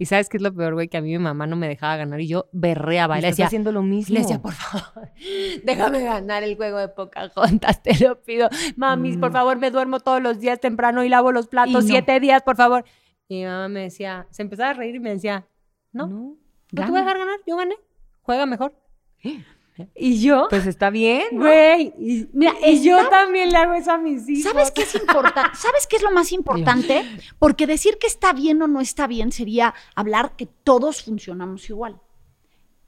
[0.00, 0.88] ¿Y sabes qué es lo peor, güey?
[0.88, 3.18] Que a mí mi mamá no me dejaba ganar y yo berreaba.
[3.18, 4.14] Y le decía, haciendo lo mismo.
[4.14, 5.10] le decía, por favor,
[5.64, 8.48] déjame ganar el juego de Pocahontas, te lo pido.
[8.76, 11.82] Mami, por favor, me duermo todos los días temprano y lavo los platos no.
[11.82, 12.86] siete días, por favor.
[13.28, 15.46] Y mi mamá me decía, se empezaba a reír y me decía,
[15.92, 16.36] no, no,
[16.72, 16.84] No.
[16.84, 17.76] te voy a dejar ganar, yo gané,
[18.22, 18.74] juega mejor.
[19.94, 21.24] Y yo, Pues está bien.
[21.32, 21.40] ¿no?
[21.42, 24.52] güey, y, Mira, y yo también le hago eso a mis hijos.
[24.52, 25.50] ¿Sabes qué es importante?
[25.56, 27.04] ¿Sabes qué es lo más importante?
[27.38, 32.00] Porque decir que está bien o no está bien sería hablar que todos funcionamos igual.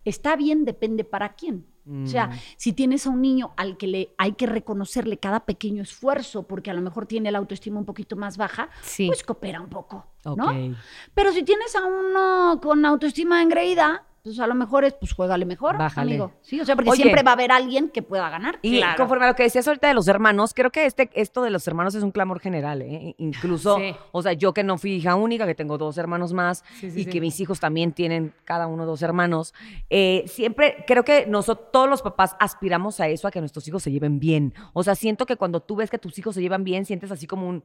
[0.04, 1.66] Está bien depende para quién.
[2.04, 5.82] O sea, si tienes a un niño al que le hay que reconocerle cada pequeño
[5.82, 9.08] esfuerzo porque a lo mejor tiene la autoestima un poquito más baja, Sí.
[9.08, 10.76] pues coopera un poco, ¿no?
[11.12, 15.44] Pero si tienes a uno con autoestima engreída, pues a lo mejor es, pues juégale
[15.44, 16.12] mejor, Bájale.
[16.12, 16.32] amigo.
[16.42, 17.02] Sí, o sea, porque Oye.
[17.02, 18.60] siempre va a haber alguien que pueda ganar.
[18.62, 18.96] Y Claro.
[18.96, 21.66] conforme a lo que decías ahorita de los hermanos, creo que este, esto de los
[21.66, 23.16] hermanos es un clamor general, ¿eh?
[23.18, 23.94] Incluso, Sí.
[24.12, 27.00] o sea, yo que no fui hija única, que tengo dos hermanos más Sí, sí,
[27.00, 27.10] y sí.
[27.10, 29.54] que mis hijos también tienen cada uno dos hermanos,
[29.90, 33.82] eh, siempre creo que nosotros, todos los papás aspiramos a eso, a que nuestros hijos
[33.82, 34.54] se lleven bien.
[34.72, 37.26] O sea, siento que cuando tú ves que tus hijos se llevan bien, sientes así
[37.26, 37.64] como un,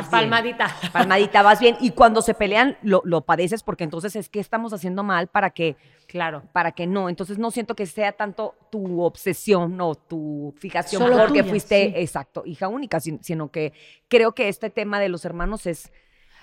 [0.00, 0.10] Bien.
[0.10, 0.66] Palmadita.
[0.92, 1.76] Palmadita, vas bien.
[1.80, 5.50] Y cuando se pelean, lo, lo padeces porque entonces es que estamos haciendo mal para
[5.50, 5.76] que,
[6.06, 6.42] Claro.
[6.52, 7.08] para que no.
[7.08, 11.84] Entonces no siento que sea tanto tu obsesión o tu fijación Solo porque tuya, fuiste,
[11.86, 11.92] sí.
[11.96, 13.72] exacto, hija única, sin- sino que
[14.08, 15.90] creo que este tema de los hermanos es,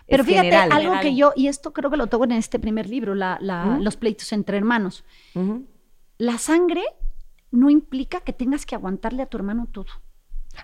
[0.07, 0.71] Pero es fíjate, general.
[0.71, 1.01] algo general.
[1.03, 3.95] que yo, y esto creo que lo toco en este primer libro, la- la- los
[3.97, 5.03] pleitos entre hermanos.
[6.17, 6.83] La sangre
[7.51, 9.87] no implica que tengas que aguantarle a tu hermano todo.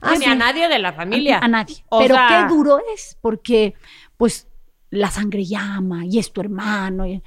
[0.02, 1.40] Ah, ni a nadie de la familia.
[1.40, 1.84] A, a nadie.
[1.90, 3.74] O Pero sea- qué duro es, porque
[4.18, 4.48] pues
[4.90, 7.06] la sangre llama y es tu hermano.
[7.06, 7.22] y-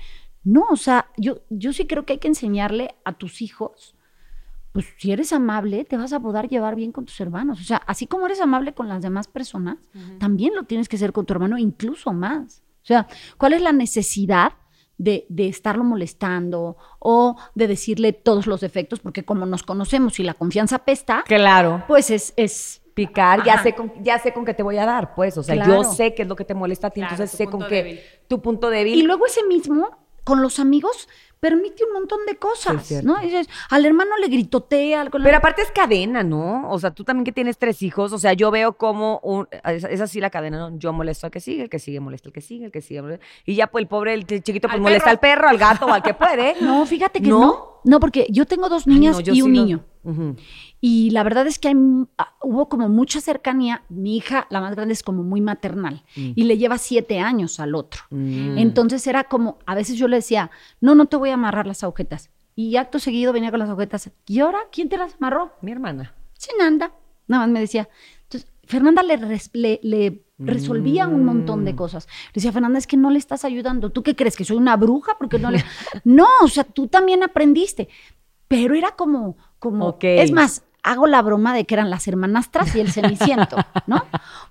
[0.44, 3.94] No, o sea, yo, yo sí creo que hay que enseñarle a tus hijos,
[4.72, 7.60] pues si eres amable, te vas a poder llevar bien con tus hermanos.
[7.60, 9.76] O sea, así como eres amable con las demás personas,
[10.18, 12.62] también lo tienes que ser con tu hermano, incluso más.
[12.82, 14.52] O sea, ¿cuál es la necesidad?
[14.98, 20.24] De, de estarlo molestando o de decirle todos los defectos, porque como nos conocemos y
[20.24, 21.84] la confianza pesta, Claro.
[21.86, 25.14] pues es, es Picar, ya sé, con, ya sé con qué te voy a dar,
[25.14, 25.38] pues.
[25.38, 25.84] O sea, Claro.
[25.84, 27.68] yo sé qué es lo que te molesta a ti, Claro, entonces sé con punto
[27.68, 27.74] qué.
[27.76, 28.00] débil.
[28.26, 28.98] Tu punto débil.
[28.98, 29.88] Y luego ese mismo,
[30.24, 31.08] con los amigos,
[31.40, 33.06] permite un montón de Sí, cosas, cierto.
[33.08, 33.20] ¿no?
[33.22, 36.70] Y dices, al hermano le gritotea, al Pero aparte es cadena, ¿no?
[36.70, 39.84] O sea, tú también que tienes tres hijos, o sea, yo veo como un, es,
[39.84, 40.78] es así la cadena, ¿no?
[40.78, 43.02] Yo molesto al que sigue, el que sigue molesta al que sigue, el que sigue
[43.02, 45.10] molesta- Y ya pues el pobre, el chiquito, pues Al molesta perro.
[45.10, 46.54] al perro, al gato o al que puede.
[46.60, 47.40] No, fíjate que ¿No?
[47.40, 47.77] no.
[47.84, 48.00] No.
[48.00, 49.84] porque yo tengo dos Ay, niñas no, y sí un lo- niño.
[50.80, 51.74] Y la verdad es que hay,
[52.18, 53.82] ah, hubo como mucha cercanía.
[53.88, 56.02] Mi hija, la más grande, es como muy maternal.
[56.14, 58.02] Y le lleva siete años al otro.
[58.10, 58.58] Mm.
[58.58, 61.82] Entonces era como, a veces yo le decía, no, no te voy a amarrar las
[61.84, 62.30] agujetas.
[62.54, 64.10] Y acto seguido venía con las agujetas.
[64.26, 65.52] ¿Y ahora quién te las amarró?
[65.62, 66.14] Mi hermana.
[66.34, 66.92] sin anda.
[67.26, 67.88] Nada más me decía.
[68.22, 69.18] Entonces, Fernanda le,
[69.52, 71.64] le, le resolvía un montón Mm.
[71.64, 72.06] de cosas.
[72.28, 73.90] Le decía, Fernanda, es que no le estás ayudando.
[73.90, 74.36] ¿Tú qué crees?
[74.36, 75.16] ¿Que soy una bruja?
[75.18, 75.64] Porque no le...
[76.04, 77.88] no, o sea, tú también aprendiste.
[78.46, 79.96] Pero era como, como...
[80.00, 84.04] Es más, hago la broma de que eran las hermanastras y el ceniciento, ¿no?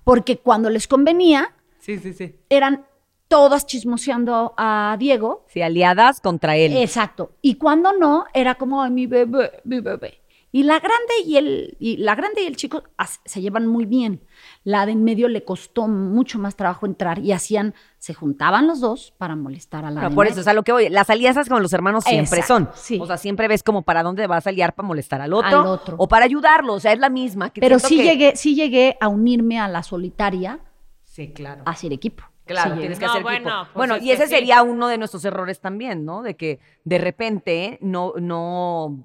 [0.04, 2.36] Porque cuando les convenía, Sí, sí, sí.
[2.50, 2.86] eran
[3.30, 5.46] todas chismoseando a Diego.
[5.48, 6.76] Sí, aliadas contra él.
[6.78, 7.32] Exacto.
[7.42, 10.20] Y cuando no, era como "Ay, mi bebé, mi bebé.
[10.52, 13.86] Y la grande y el, y la grande y el chico as- se llevan muy
[13.86, 14.22] bien.
[14.64, 18.80] La de en medio le costó mucho más trabajo entrar y hacían, se juntaban los
[18.80, 21.10] dos para molestar a la Bueno, de por eso, o sea, lo que voy, las
[21.10, 22.82] alianzas con los hermanos siempre Exacto, son.
[22.82, 22.98] sí.
[23.02, 25.68] O sea, siempre ves como para dónde vas a aliar para molestar al otro, Al
[25.68, 25.96] otro.
[26.00, 27.50] o para ayudarlo, o sea, es la misma.
[27.50, 30.60] que Pero sí que- llegué, sí llegué a unirme a la solitaria
[31.04, 31.64] Sí, claro.
[31.66, 32.24] a hacer equipo.
[32.46, 33.64] Claro, Sí tienes que No, hacer bueno, equipo.
[33.66, 34.30] pues Bueno, es y ese sí.
[34.30, 36.22] sería uno de nuestros errores también, ¿no?
[36.22, 39.04] De que de repente no, no,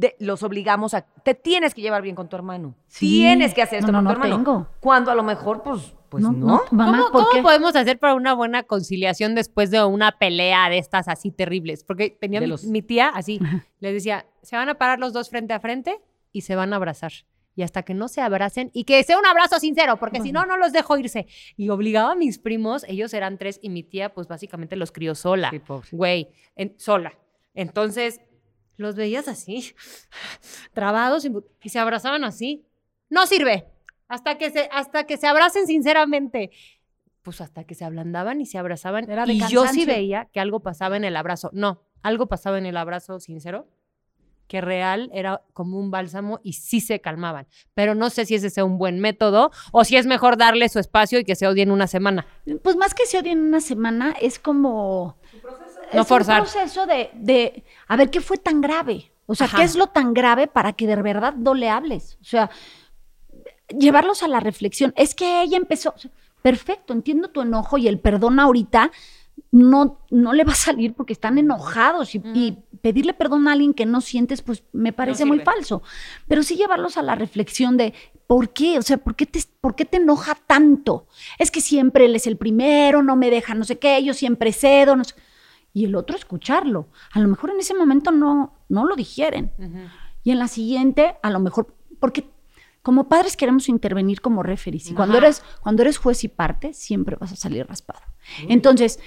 [0.00, 2.74] de- los obligamos a, te tienes que llevar bien con tu hermano.
[2.88, 3.06] Sí.
[3.08, 4.44] Tienes que hacer esto No, con no, tu no hermano.
[4.44, 4.68] tengo.
[4.80, 6.32] Cuando a lo mejor, pues, pues no.
[6.32, 7.42] mamá, ¿Cómo, ¿por cómo qué?
[7.42, 11.84] podemos hacer para una buena conciliación después de una pelea de estas así terribles?
[11.84, 13.40] Porque tenía mi, los- mi tía así,
[13.80, 16.00] le decía, se van a parar los dos frente a frente
[16.32, 17.12] y se van a abrazar.
[17.56, 20.46] Y hasta que no se abracen y que sea un abrazo sincero, porque si no,
[20.46, 21.26] no los dejo irse.
[21.56, 25.14] Y obligaba a mis primos, ellos eran tres y mi tía pues básicamente los crió
[25.14, 25.50] sola.
[25.50, 25.88] Sí, pobre.
[25.92, 27.12] Güey, en- sola.
[27.54, 28.20] Entonces,
[28.80, 29.74] los veías así,
[30.72, 32.64] trabados y, y se abrazaban así.
[33.08, 33.66] No sirve.
[34.08, 36.50] Hasta que se, hasta que se abracen sinceramente.
[37.22, 39.08] Pues hasta que se ablandaban y se abrazaban.
[39.10, 41.50] Era de y yo sí veía que algo pasaba en el abrazo.
[41.52, 43.68] No, algo pasaba en el abrazo sincero,
[44.46, 47.46] que real era como un bálsamo y sí se calmaban.
[47.74, 50.78] Pero no sé si ese sea un buen método o si es mejor darle su
[50.78, 52.26] espacio y que se odien una semana.
[52.64, 55.18] Pues más que se odien una semana, es como...
[55.92, 56.40] No es forzar.
[56.40, 59.12] un proceso de, de, a ver, ¿qué fue tan grave?
[59.26, 59.58] O sea, Ajá.
[59.58, 62.18] ¿qué es lo tan grave para que de verdad no le hables?
[62.20, 62.50] O sea,
[63.68, 64.92] llevarlos a la reflexión.
[64.96, 65.94] Es que ella empezó...
[66.42, 68.90] Perfecto, entiendo tu enojo y el perdón ahorita
[69.50, 73.74] no, no le va a salir porque están enojados y, y pedirle perdón a alguien
[73.74, 75.82] que no sientes, pues me parece muy falso.
[76.28, 77.92] Pero sí llevarlos a la reflexión de
[78.26, 81.06] por qué, o sea, ¿por qué, te, ¿por qué te enoja tanto?
[81.38, 84.52] Es que siempre él es el primero, no me deja no sé qué, yo siempre
[84.52, 85.14] cedo, no sé.
[85.72, 86.88] Y el otro escucharlo.
[87.12, 89.52] A lo mejor en ese momento no, no lo digieren.
[90.22, 92.28] Y en la siguiente, a lo mejor, porque
[92.82, 94.90] como padres queremos intervenir como referees.
[94.90, 98.00] Y cuando eres, cuando eres juez y parte, siempre vas a salir raspado.
[98.48, 99.00] Entonces,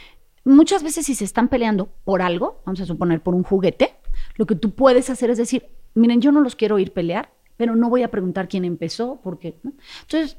[0.43, 3.95] muchas veces si se están peleando por algo, vamos a suponer por un juguete,
[4.35, 7.75] lo que tú puedes hacer es decir, miren, yo no los quiero ir pelear, pero
[7.75, 9.59] no voy a preguntar quién empezó, porque...
[9.63, 9.73] ¿no?
[10.01, 10.37] Entonces,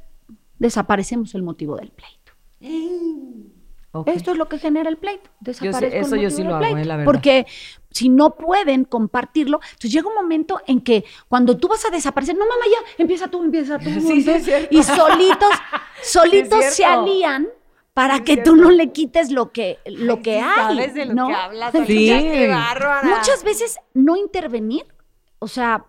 [0.58, 2.32] desaparecemos el motivo del pleito.
[4.06, 5.30] Esto es lo que genera el pleito.
[5.40, 7.04] Desaparezco eso yo sí lo hago, eh, la verdad.
[7.04, 7.46] Porque
[7.90, 12.36] si no pueden compartirlo, entonces llega un momento en que cuando tú vas a desaparecer,
[12.36, 13.84] no mamá, ya, empieza tú, empieza tú.
[13.94, 14.76] Sí, sí, empieza- es cierto.
[14.76, 15.50] y solitos,
[16.02, 17.48] solitos se alían
[17.92, 20.76] para es que tú no le quites lo que, lo que hay.
[20.76, 21.28] ¿Sabes de lo ¿no?
[21.28, 21.74] que hablas?
[23.04, 24.84] Muchas veces no intervenir,
[25.38, 25.86] o sea,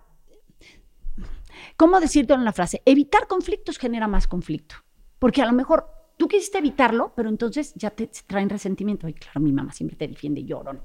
[1.76, 2.84] ¿cómo decirte en una frase?
[2.86, 4.76] Evitar conflictos genera más conflicto.
[5.18, 9.08] Porque a lo mejor tú quisiste evitarlo, pero entonces ya te, traen resentimiento.
[9.08, 10.80] Y claro, mi mamá siempre te defiende y lloran.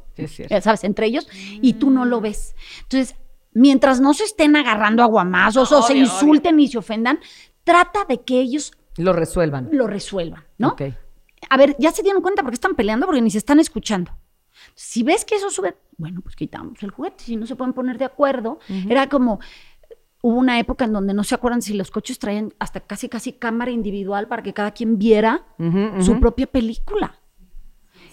[0.49, 2.55] Ya sabes, entre ellos, y tú no lo ves.
[2.83, 3.17] Entonces,
[3.53, 7.21] mientras no se estén agarrando aguamazos o se insulten y se ofendan,
[7.65, 9.69] trata de que ellos Lo resuelvan.
[9.73, 10.69] lo resuelvan, ¿no?
[10.69, 10.83] Ok.
[11.49, 14.13] A ver, ya se dieron cuenta porque están peleando porque ni se están escuchando.
[14.75, 17.25] Si ves que eso sube, bueno, pues quitamos el juguete.
[17.25, 19.41] Si no se pueden poner de acuerdo, era como
[20.23, 23.33] hubo una época en donde no se acuerdan si los coches traían hasta casi casi
[23.33, 25.45] cámara individual para que cada quien viera
[26.01, 27.15] su propia película.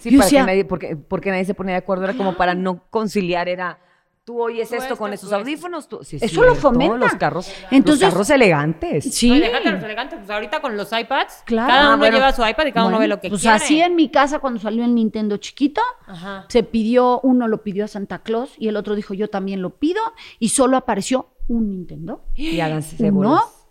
[0.00, 2.54] Sí, para decía- que nadie, porque, porque nadie se ponía de acuerdo, era como para
[2.54, 3.78] no conciliar, era
[4.24, 5.48] tú oyes Tú esto con esto, esos tú esto.
[5.48, 6.96] audífonos, tú, sí, es Eso lo fomenta.
[6.98, 9.04] Los carros, Entonces- los carros elegantes.
[9.14, 9.30] Sí.
[9.30, 10.18] No, y déjate los elegantes.
[10.18, 11.68] Pues ahorita con los iPads, Claro.
[11.68, 12.16] cada Ah, uno bueno.
[12.18, 13.56] lleva su iPad y cada uno ve lo que pues quiere.
[13.56, 16.44] así en mi casa cuando salió el Nintendo chiquito, Ajá.
[16.48, 19.70] se pidió, uno lo pidió a Santa Claus y el otro dijo yo también lo
[19.70, 20.00] pido
[20.38, 22.24] y solo apareció un Nintendo.
[22.34, 23.30] Y háganse Uno.
[23.30, 23.66] bolas.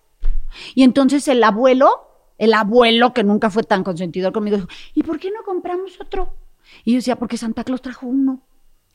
[0.75, 1.89] Y entonces el abuelo,
[2.37, 6.33] el abuelo que nunca fue tan consentidor conmigo, dijo, ¿y por qué no compramos otro?
[6.83, 8.41] Y yo decía, porque Santa Claus trajo uno.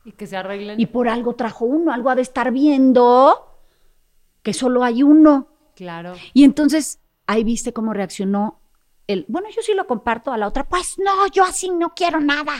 [0.05, 0.79] Y que se arreglen.
[0.79, 3.49] Y por algo trajo uno, algo ha de estar viendo
[4.41, 5.47] que solo hay uno.
[5.75, 6.13] Claro.
[6.33, 8.59] Y entonces ahí viste cómo reaccionó
[9.07, 12.19] el, bueno, yo sí lo comparto a la otra, pues no, yo así no quiero
[12.19, 12.53] nada.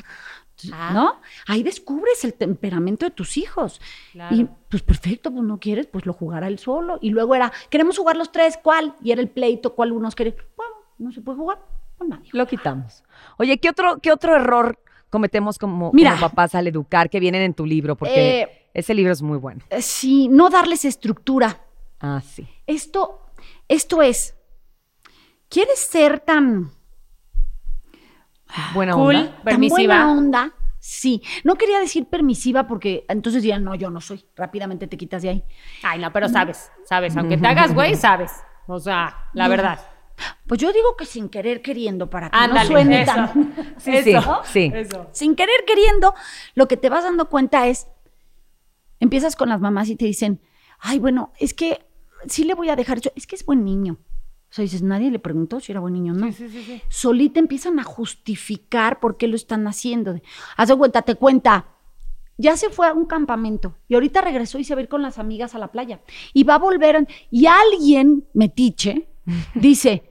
[0.71, 0.91] Ah.
[0.93, 1.21] ¿No?
[1.47, 3.81] Ahí descubres el temperamento de tus hijos.
[4.11, 4.35] Claro.
[4.35, 6.97] Y pues perfecto, pues no quieres, pues lo jugará él solo.
[7.01, 8.95] Y luego era, queremos jugar los tres, ¿cuál?
[9.03, 10.35] Y era el pleito, ¿cuál unos querían?
[10.55, 11.59] Bueno, no se puede jugar,
[11.97, 12.29] pues nadie.
[12.33, 13.03] Lo quitamos.
[13.37, 16.11] Oye, ¿qué otro, qué otro error cometemos como, Mira.
[16.15, 17.95] como papás al educar que vienen en tu libro?
[17.95, 19.61] Porque Eh, ese libro es muy bueno.
[19.69, 21.61] Eh, Sí, no darles estructura.
[21.99, 22.47] Ah, sí.
[22.67, 23.21] Esto,
[23.67, 24.35] esto es,
[25.49, 26.71] ¿quieres ser tan,
[28.73, 29.15] Buena Cool.
[29.15, 29.41] onda.
[29.43, 30.51] tan buena onda?
[30.79, 34.25] Sí, no quería decir permisiva porque entonces dirían, no, yo no soy.
[34.35, 35.43] Rápidamente te quitas de ahí.
[35.81, 37.15] Ay, no, pero sabes, sabes.
[37.15, 38.31] Aunque te hagas güey, sabes.
[38.67, 39.79] O sea, la verdad.
[40.45, 43.13] Pues yo digo que sin querer queriendo, para que Ándale, no suene eso.
[43.13, 43.53] tan...
[43.77, 44.41] Sí, sí, Eso.
[44.43, 44.71] sí.
[44.73, 45.07] Eso.
[45.11, 46.13] sin querer queriendo,
[46.53, 47.87] lo que te vas dando cuenta es,
[48.99, 50.41] empiezas con las mamás y te dicen,
[50.79, 51.85] ay, bueno, es que
[52.27, 53.97] sí le voy a dejar, es que es buen niño.
[54.53, 56.27] O sea, dices, nadie le preguntó si era buen niño o no.
[56.87, 60.21] Solita empiezan a justificar por qué lo están haciendo.
[60.55, 61.65] Haz de cuenta, te cuenta,
[62.37, 65.01] ya se fue a un campamento y ahorita regresó y se va a ir con
[65.01, 66.01] las amigas a la playa.
[66.33, 69.07] Y va a volver, y alguien, metiche,
[69.55, 70.03] dice,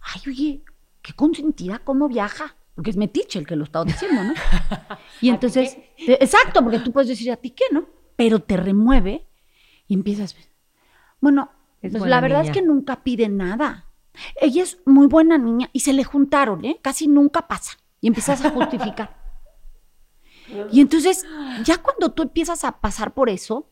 [0.00, 0.64] ay, oye,
[1.00, 2.56] qué consentida, cómo viaja.
[2.74, 4.34] Porque es metiche el que lo está diciendo, ¿no?
[5.22, 7.86] Y entonces, te- exacto, porque tú puedes decir a ti qué, ¿no?
[8.16, 9.26] Pero te remueve
[9.86, 10.36] y empiezas,
[11.20, 11.50] bueno,
[11.82, 12.52] Es pues la verdad niña.
[12.52, 13.86] es que nunca pide nada.
[14.40, 16.78] Ella es muy buena niña y se le juntaron, ¿eh?
[16.82, 17.78] Casi nunca pasa.
[18.00, 19.16] Y empiezas a justificar.
[20.72, 21.24] y entonces,
[21.64, 23.70] ya cuando tú empiezas a pasar por eso,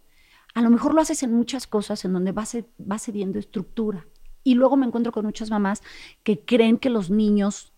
[0.55, 4.07] a lo mejor lo haces en muchas cosas en donde vas, vas cediendo estructura.
[4.42, 5.83] Y luego me encuentro con muchas mamás
[6.23, 7.73] que creen que los niños,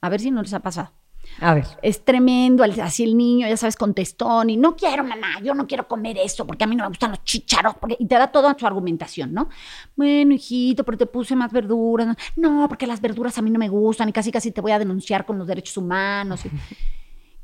[0.00, 0.92] a ver si no les ha pasado,
[1.40, 1.66] A ver.
[1.82, 5.88] es tremendo, así el niño, ya sabes, contestón y no quiero, mamá, yo no quiero
[5.88, 8.66] comer eso porque a mí no me gustan los chicharos, y te da toda su
[8.66, 9.48] argumentación, ¿no?
[9.96, 12.16] Bueno, hijito, pero te puse más verduras.
[12.36, 14.78] No, porque las verduras a mí no me gustan y casi casi te voy a
[14.78, 16.44] denunciar con los derechos humanos.
[16.46, 16.50] Y,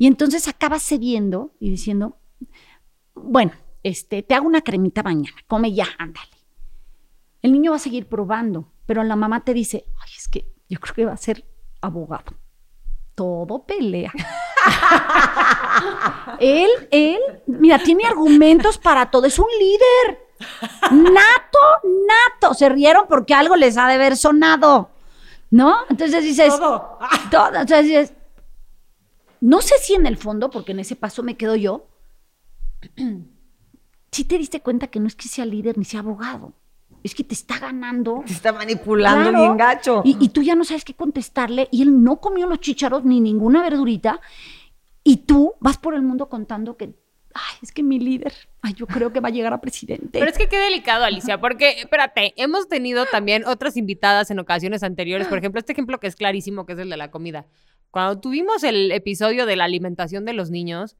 [0.05, 2.19] y entonces acabas cediendo y diciendo,
[3.15, 6.31] bueno, este, te hago una cremita mañana, come ya, ándale.
[7.43, 10.79] El niño va a seguir probando, pero la mamá te dice, ay, es que yo
[10.79, 11.47] creo que va a ser
[11.81, 12.40] abogado
[13.15, 14.13] todo pelea.
[16.41, 20.31] él, él, mira, tiene argumentos para todo, es un líder.
[20.91, 22.55] Nato, nato.
[22.55, 24.91] Se rieron porque algo les ha de haber sonado.
[25.51, 25.77] ¿No?
[25.89, 26.57] Entonces dices.
[26.57, 26.99] Todo.
[27.31, 27.49] todo.
[27.49, 28.13] Entonces dices.
[29.41, 31.87] No sé si en el fondo, porque en ese paso me quedo yo.
[34.13, 36.53] Si te diste cuenta que no es que sea líder ni sea abogado.
[37.03, 38.23] Es que te está ganando.
[38.27, 39.45] Te está manipulando Claro.
[39.45, 40.03] bien gacho.
[40.05, 41.69] Y, y tú ya no sabes qué contestarle.
[41.71, 44.21] Y él no comió los chícharos ni ninguna verdurita.
[45.03, 46.95] Y tú vas por el mundo contando que,
[47.33, 50.19] ay, es que mi líder, ay, yo creo que va a llegar a presidente.
[50.19, 54.83] Pero es que qué delicado, Alicia, porque, espérate, hemos tenido también otras invitadas en ocasiones
[54.83, 55.27] anteriores.
[55.27, 57.47] Por ejemplo, este ejemplo que es clarísimo, que es el de la comida.
[57.91, 60.97] Cuando tuvimos el episodio de la alimentación de los niños,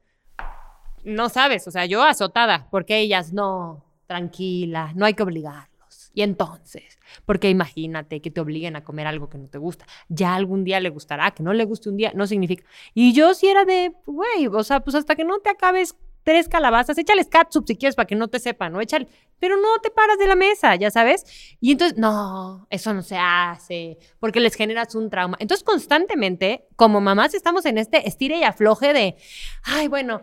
[1.03, 5.70] no sabes, o sea, yo azotada, porque ellas no, tranquila, no hay que obligarlos.
[6.13, 9.85] Y entonces, porque imagínate que te obliguen a comer algo que no te gusta.
[10.09, 12.65] Ya algún día le gustará, que no le guste un día, no significa.
[12.93, 16.47] Y yo sí era de, güey, o sea, pues hasta que no te acabes tres
[16.47, 18.81] calabazas, échales catsup si quieres para que no te sepan, ¿no?
[18.81, 19.07] Échale,
[19.39, 21.25] pero no te paras de la mesa, ya sabes.
[21.59, 25.37] Y entonces, no, eso no se hace, porque les generas un trauma.
[25.39, 29.15] Entonces, constantemente, como mamás, estamos en este estire y afloje de,
[29.63, 30.21] ay, bueno,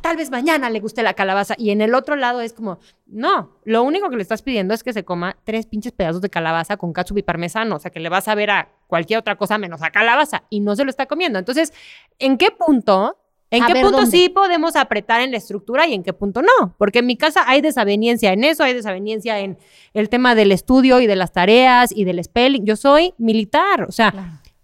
[0.00, 1.54] tal vez mañana le guste la calabaza.
[1.58, 4.82] Y en el otro lado es como, no, lo único que le estás pidiendo es
[4.82, 7.76] que se coma tres pinches pedazos de calabaza con catsup y parmesano.
[7.76, 10.44] O sea, que le vas a ver a cualquier otra cosa menos a calabaza.
[10.50, 11.38] Y no se lo está comiendo.
[11.38, 11.72] Entonces,
[12.18, 13.16] ¿en qué punto?
[13.50, 14.10] ¿En A qué ver, punto ¿dónde?
[14.14, 16.74] sí podemos apretar en la estructura y en qué punto no?
[16.76, 19.56] Porque en mi casa hay desaveniencia en eso, hay desaveniencia en
[19.94, 22.66] el tema del estudio y de las tareas y del spelling.
[22.66, 24.12] Yo soy militar, o sea,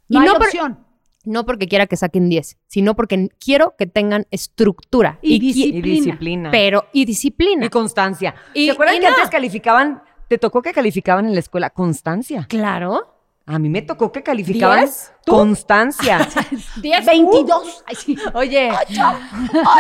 [0.09, 0.84] No hay no por- opción.
[1.25, 5.79] No porque quiera que saquen 10, sino porque quiero que tengan estructura Y disciplina.
[5.87, 6.51] Y disciplina.
[6.51, 7.67] pero y disciplina.
[7.67, 8.35] Y constancia.
[8.55, 9.15] Y- ¿Se acuerdan y que no.
[9.17, 12.47] antes calificaban, te tocó que calificaban en la escuela constancia?
[12.49, 13.11] claro.
[13.47, 15.13] A mí me tocó que calificaban ¿Diez?
[15.27, 15.33] ¿Tú?
[15.33, 16.27] constancia.
[16.81, 17.85] 10 22.
[17.87, 18.17] Ay, sí.
[18.33, 18.71] Oye,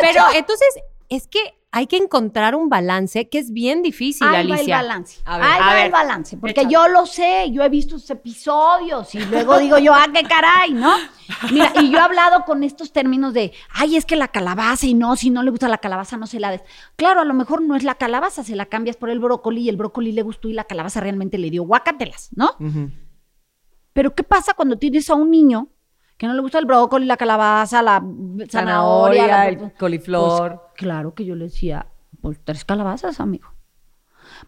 [0.03, 0.69] pero entonces
[1.09, 1.39] es que
[1.77, 4.77] hay que encontrar un balance que es bien difícil, Ahí va el Alicia.
[4.77, 5.21] balance.
[5.25, 5.87] A ver, Ahí a va ver.
[5.87, 6.37] el balance.
[6.37, 6.73] Porque Échale.
[6.73, 10.73] yo lo sé, yo he visto sus episodios y luego digo yo, ah, qué caray,
[10.73, 10.95] ¿no?
[11.51, 14.95] Mira, y yo he hablado con estos términos de, ay, es que la calabaza y
[14.95, 16.63] no, si no le gusta la calabaza, no se la des.
[16.97, 19.69] Claro, a lo mejor no es la calabaza, se la cambias por el brócoli y
[19.69, 22.53] el brócoli le gustó y la calabaza realmente le dio guacatelas, ¿no?
[23.93, 25.69] Pero ¿qué pasa cuando tienes a un niño
[26.17, 30.51] que no le gusta el brócoli, la calabaza, la zanahoria, Zanahoria, la- el coliflor.
[30.61, 31.87] Pues, claro que yo le decía,
[32.21, 33.49] pues tres calabazas, amigo.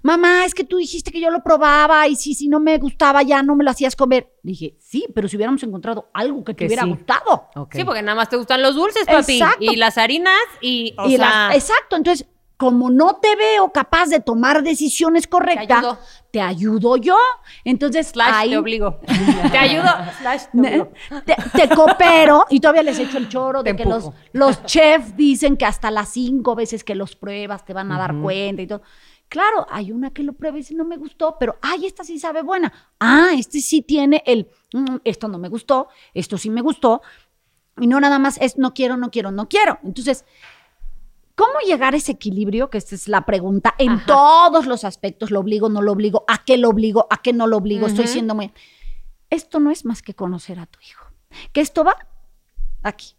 [0.02, 3.22] Mamá, es que tú dijiste que yo lo probaba y si, si no me gustaba
[3.22, 4.32] ya no me lo hacías comer.
[4.42, 6.88] Dije, sí, pero si hubiéramos encontrado algo que te Que hubiera sí.
[6.88, 7.48] gustado.
[7.72, 9.34] Sí, porque nada más te gustan los dulces, papi.
[9.38, 9.64] Exacto.
[9.64, 12.26] Y las harinas y, o Y sea, las- exacto, entonces,
[12.56, 15.98] como no te veo capaz de tomar decisiones correctas, ayudo.
[16.30, 17.16] te ayudo yo.
[17.64, 19.00] Entonces, slash ahí te obligo.
[19.52, 19.90] te ayudo,
[20.20, 20.92] slash te obligo.
[21.26, 25.56] te, te coopero y todavía les echo el choro de que los, los chefs dicen
[25.56, 28.82] que hasta las cinco veces que los pruebas te van a dar cuenta y todo.
[29.28, 32.18] Claro, hay una que lo prueba y dice, no me gustó, pero, ay, esta sí
[32.18, 32.72] sabe buena.
[33.00, 37.02] Ah, este sí tiene el, "Mm, esto no me gustó, esto sí me gustó.
[37.80, 39.80] Y no nada más es, no quiero, no quiero, no quiero.
[39.82, 40.24] Entonces,
[41.36, 42.70] ¿Cómo llegar a ese equilibrio?
[42.70, 44.06] Que esta es la pregunta en Ajá.
[44.06, 45.30] todos los aspectos.
[45.30, 46.24] ¿Lo obligo, no lo obligo?
[46.26, 47.06] ¿A qué lo obligo?
[47.10, 47.86] ¿A qué no lo obligo?
[47.86, 48.52] Estoy siendo muy...
[49.28, 51.04] Esto no es más que conocer a tu hijo.
[51.52, 51.94] Que esto va
[52.82, 53.16] aquí.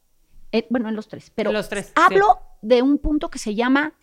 [0.52, 1.32] Eh, bueno, en los tres.
[1.36, 1.94] Pero Los tres, sí.
[1.96, 3.94] hablo de un punto que se llama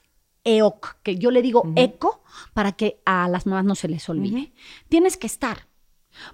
[0.45, 4.53] EOC, que yo le digo eco para que a las mamás no se les olvide.
[4.89, 5.67] Tienes que estar.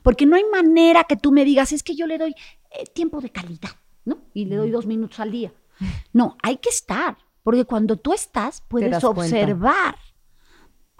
[0.02, 2.34] Porque no hay manera que tú me digas, es que yo le doy
[2.72, 3.70] eh, tiempo de calidad,
[4.04, 4.18] ¿no?
[4.34, 5.52] Y le doy dos minutos al día.
[6.12, 7.16] No, hay que estar.
[7.42, 9.08] Porque cuando tú estás, puedes cuenta.
[9.08, 9.96] observar.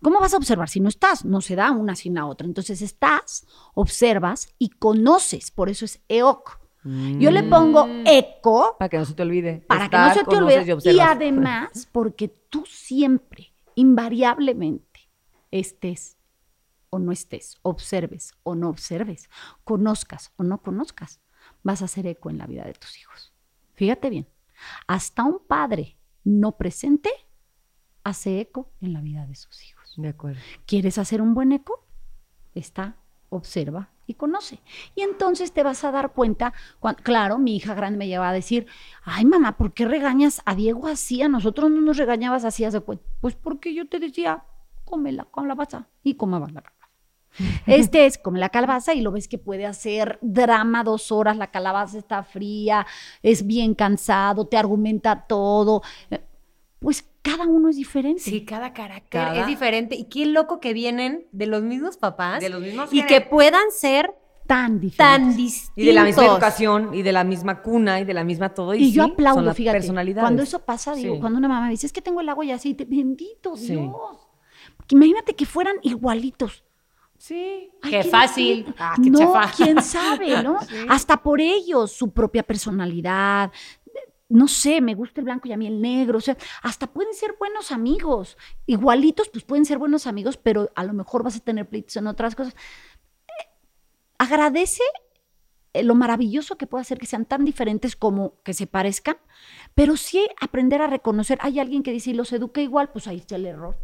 [0.03, 1.25] ¿Cómo vas a observar si no estás?
[1.25, 2.47] No se da una sin la otra.
[2.47, 5.51] Entonces estás, observas y conoces.
[5.51, 6.59] Por eso es EOC.
[6.83, 9.63] Yo le pongo eco Para que no se te olvide.
[9.69, 10.65] para que no se te olvide.
[10.65, 11.09] Y, observas.
[11.11, 15.11] además, porque tú siempre, invariablemente,
[15.51, 16.17] estés
[16.89, 19.29] o no estés, observes o no observes,
[19.63, 21.21] conozcas o no conozcas,
[21.63, 23.35] vas a hacer eco en la vida de tus hijos.
[23.75, 24.27] Fíjate bien,
[24.87, 25.99] hasta un padre
[26.31, 27.11] no presente
[28.05, 29.95] hace eco en la vida de sus hijos.
[29.97, 30.41] De acuerdo.
[30.67, 31.85] ¿Quieres hacer un buen eco?
[32.55, 32.97] Está,
[33.29, 34.61] observa y conoce.
[34.95, 36.53] Y entonces te vas a dar cuenta,
[37.03, 38.67] claro, mi hija grande me lleva a decir,
[39.05, 41.23] ay mamá, ¿por qué regañas a Diego así?
[41.23, 43.05] A nosotros no nos regañabas así, haz de cuenta.
[43.21, 44.45] Pues porque yo te decía,
[44.85, 46.80] cómela con la calabaza y comaba la calabaza.
[47.67, 51.51] Este es come la calabaza y lo ves que puede hacer drama dos horas, la
[51.51, 52.87] calabaza está fría,
[53.23, 55.83] es bien cansado, te argumenta todo.
[56.81, 58.23] Pues cada uno es diferente.
[58.23, 59.95] Sí, cada carácter Cada- es diferente.
[59.95, 62.41] Y qué loco que vienen de los mismos papás.
[62.41, 63.07] De los mismos Y genes.
[63.13, 64.15] que puedan ser
[64.47, 64.97] Tan diferente.
[64.97, 65.73] tan distintos.
[65.77, 68.75] Y de la misma educación, y de la misma cuna, y de la misma todo.
[68.75, 69.77] Y, Y yo aplaudo, son fíjate.
[69.79, 70.25] personalidades.
[70.25, 71.21] Cuando eso pasa, digo, Sí.
[71.21, 73.77] cuando una mamá me dice, es que tengo el agua y aceite, bendito Sí.
[73.77, 73.93] Dios.
[74.89, 76.65] Imagínate que fueran igualitos.
[77.21, 77.71] Sí.
[77.83, 78.65] Ay, Qué ¿quién- fácil.
[78.65, 79.53] quién- Ah, qué no, chafa.
[79.55, 80.57] quién sabe, ¿no?
[80.89, 83.53] Hasta por ellos, su propia personalidad.
[84.31, 86.17] No sé, me gusta el blanco y a mí el negro.
[86.17, 88.39] O sea, hasta pueden ser buenos amigos.
[88.65, 92.07] Igualitos, pues pueden ser buenos amigos, pero a lo mejor vas a tener pleitos en
[92.07, 92.55] otras cosas.
[93.29, 93.49] Eh,
[94.19, 94.83] Agradece
[95.75, 99.19] eh, lo maravilloso que puede hacer que sean tan diferentes como que se parezcan,
[99.75, 103.19] pero sí aprender a reconocer, hay alguien que dice, y los educa igual, pues ahí
[103.19, 103.77] está el error.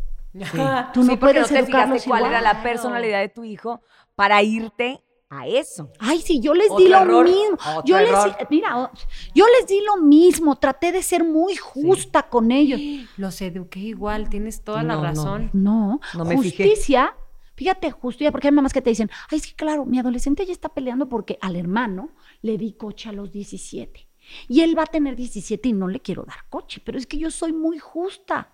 [0.92, 2.32] Tú Sí, no porque puedes te educarlos cuál igual.
[2.32, 3.80] era la personalidad de tu hijo
[4.14, 5.90] para irte a eso.
[5.98, 7.56] Ay, sí, yo les Otro di lo error, mismo.
[7.76, 8.10] otro Yo les,
[8.50, 8.90] mira,
[9.34, 10.56] yo les di lo mismo.
[10.56, 12.80] Traté de ser muy justa con ellos.
[13.16, 15.06] Los eduqué igual, tienes toda la No, no.
[15.08, 15.50] razón.
[15.52, 17.16] No, No justicia.
[17.56, 20.52] Fíjate, justicia, porque hay mamás que te dicen, ay, es que claro, mi adolescente ya
[20.52, 22.10] está peleando porque al hermano
[22.42, 24.08] le di coche a los 17.
[24.48, 27.16] Y él va a tener 17 y no le quiero dar coche, pero es que
[27.16, 28.52] yo soy muy justa.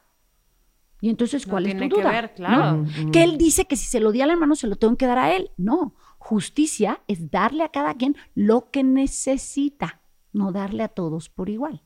[1.02, 2.12] Y entonces, No ¿cuál es tiene tu que duda?
[2.12, 2.84] ver, claro.
[3.04, 3.10] ¿No?
[3.10, 5.18] Que él dice que si se lo di al hermano, se lo tengo que dar
[5.18, 5.50] a él.
[5.58, 10.00] No, justicia es darle a cada quien lo que necesita,
[10.32, 11.82] no darle a todos por igual.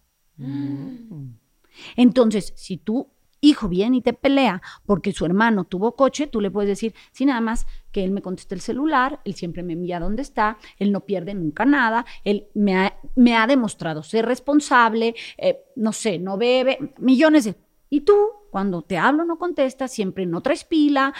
[1.97, 3.09] Entonces, si tu
[3.41, 7.25] hijo viene y te pelea porque su hermano tuvo coche, tú le puedes decir, sí,
[7.25, 10.93] nada más que él me contesta el celular, él siempre me envía dónde está, él
[10.93, 16.19] no pierde nunca nada, él me ha, me ha demostrado ser responsable, eh, no sé,
[16.19, 17.55] no bebe, millones de...
[17.89, 18.17] Y tú,
[18.51, 21.15] cuando te hablo, no contestas, siempre no traes pila,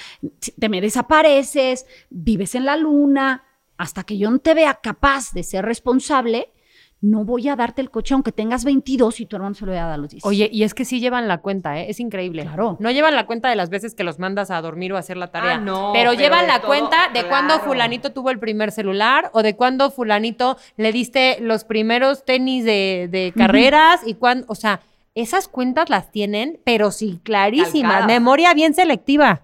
[0.59, 3.45] te me desapareces, vives en la luna,
[3.77, 6.53] hasta que yo no te vea capaz de ser responsable,
[7.01, 9.79] no voy a darte el coche aunque tengas 22 y tu hermano se lo voy
[9.79, 10.25] a dar a los 10.
[10.25, 11.91] Oye, y es que sí llevan la cuenta, ¿eh?
[11.91, 12.43] Es increíble.
[12.43, 12.79] Claro.
[12.81, 15.17] No llevan la cuenta de las veces que los mandas a dormir o a hacer
[15.17, 15.57] la tarea.
[15.57, 17.69] Ah, no, pero, pero llevan la todo, cuenta de cuándo claro.
[17.69, 23.09] fulanito tuvo el primer celular o de cuándo fulanito le diste los primeros tenis de,
[23.11, 24.81] de carreras y cuándo, o sea,
[25.17, 28.07] esas cuentas las tienen, pero sí, clarísimas.
[28.07, 29.43] Memoria bien selectiva.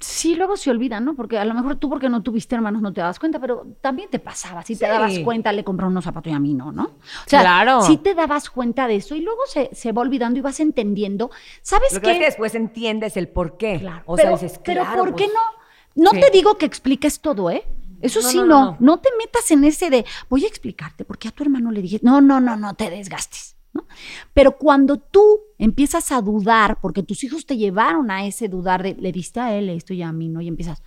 [0.00, 1.14] Sí, luego se olvida, ¿no?
[1.14, 4.08] Porque a lo mejor tú porque no tuviste hermanos no te dabas cuenta, pero también
[4.10, 4.62] te pasaba.
[4.62, 6.84] Si te dabas cuenta, le compró unos zapatos y a mí no, ¿no?
[6.84, 6.92] O
[7.26, 7.80] sea, Claro.
[7.82, 11.30] sí te dabas cuenta de eso y luego se, se va olvidando y vas entendiendo.
[11.62, 12.18] ¿Sabes Lo que qué?
[12.18, 13.78] que después entiendes el por qué.
[13.80, 14.02] Claro.
[14.06, 15.34] O pero, sea, dices, pero claro, ¿por qué pues,
[15.96, 16.04] no?
[16.04, 16.20] No Sí.
[16.20, 17.64] te digo que expliques todo, ¿eh?
[18.00, 18.76] Eso No, sí, no, no, no, no.
[18.80, 18.98] no.
[18.98, 22.20] te metas en ese de, voy a explicarte, porque a tu hermano le dije, no,
[22.20, 23.86] no, no, no te desgastes, ¿no?
[24.32, 28.94] Pero cuando tú empiezas a dudar, porque tus hijos te llevaron a ese dudar de,
[28.94, 30.40] le diste a él esto y a mí, ¿no?
[30.40, 30.82] Y empiezas,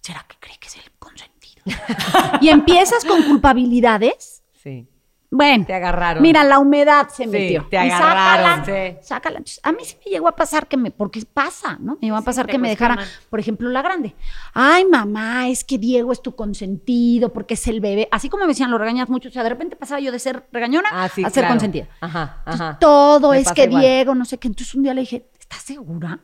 [0.00, 1.64] ¿será que cree que es el consentido?
[2.40, 4.44] y empiezas con culpabilidades.
[4.52, 4.88] Sí.
[5.30, 6.22] Bueno, Te agarraron.
[6.22, 7.66] Mira, la humedad se Sí, metió.
[7.68, 8.96] te agarraron, sácala, sí.
[9.06, 9.36] sácala.
[9.38, 11.94] Entonces, a mí sí me llegó a pasar que me, porque pasa, ¿no?
[12.00, 12.98] Me llegó a pasar que me dejara,
[13.28, 14.14] por ejemplo, la grande.
[14.54, 18.08] Ay, mamá, es que Diego es tu consentido, porque es el bebé.
[18.12, 19.28] Así como me decían, lo regañas mucho.
[19.28, 21.48] O sea, de repente pasaba yo de ser regañona Ah, a ser claro.
[21.48, 21.88] consentida.
[22.00, 22.78] Ajá, Entonces, ajá.
[22.78, 23.82] todo Me es que igual.
[23.82, 24.48] Diego, no sé qué.
[24.48, 26.20] Entonces un día le dije, ¿estás segura?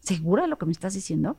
[0.00, 1.36] ¿Segura de lo que me estás diciendo?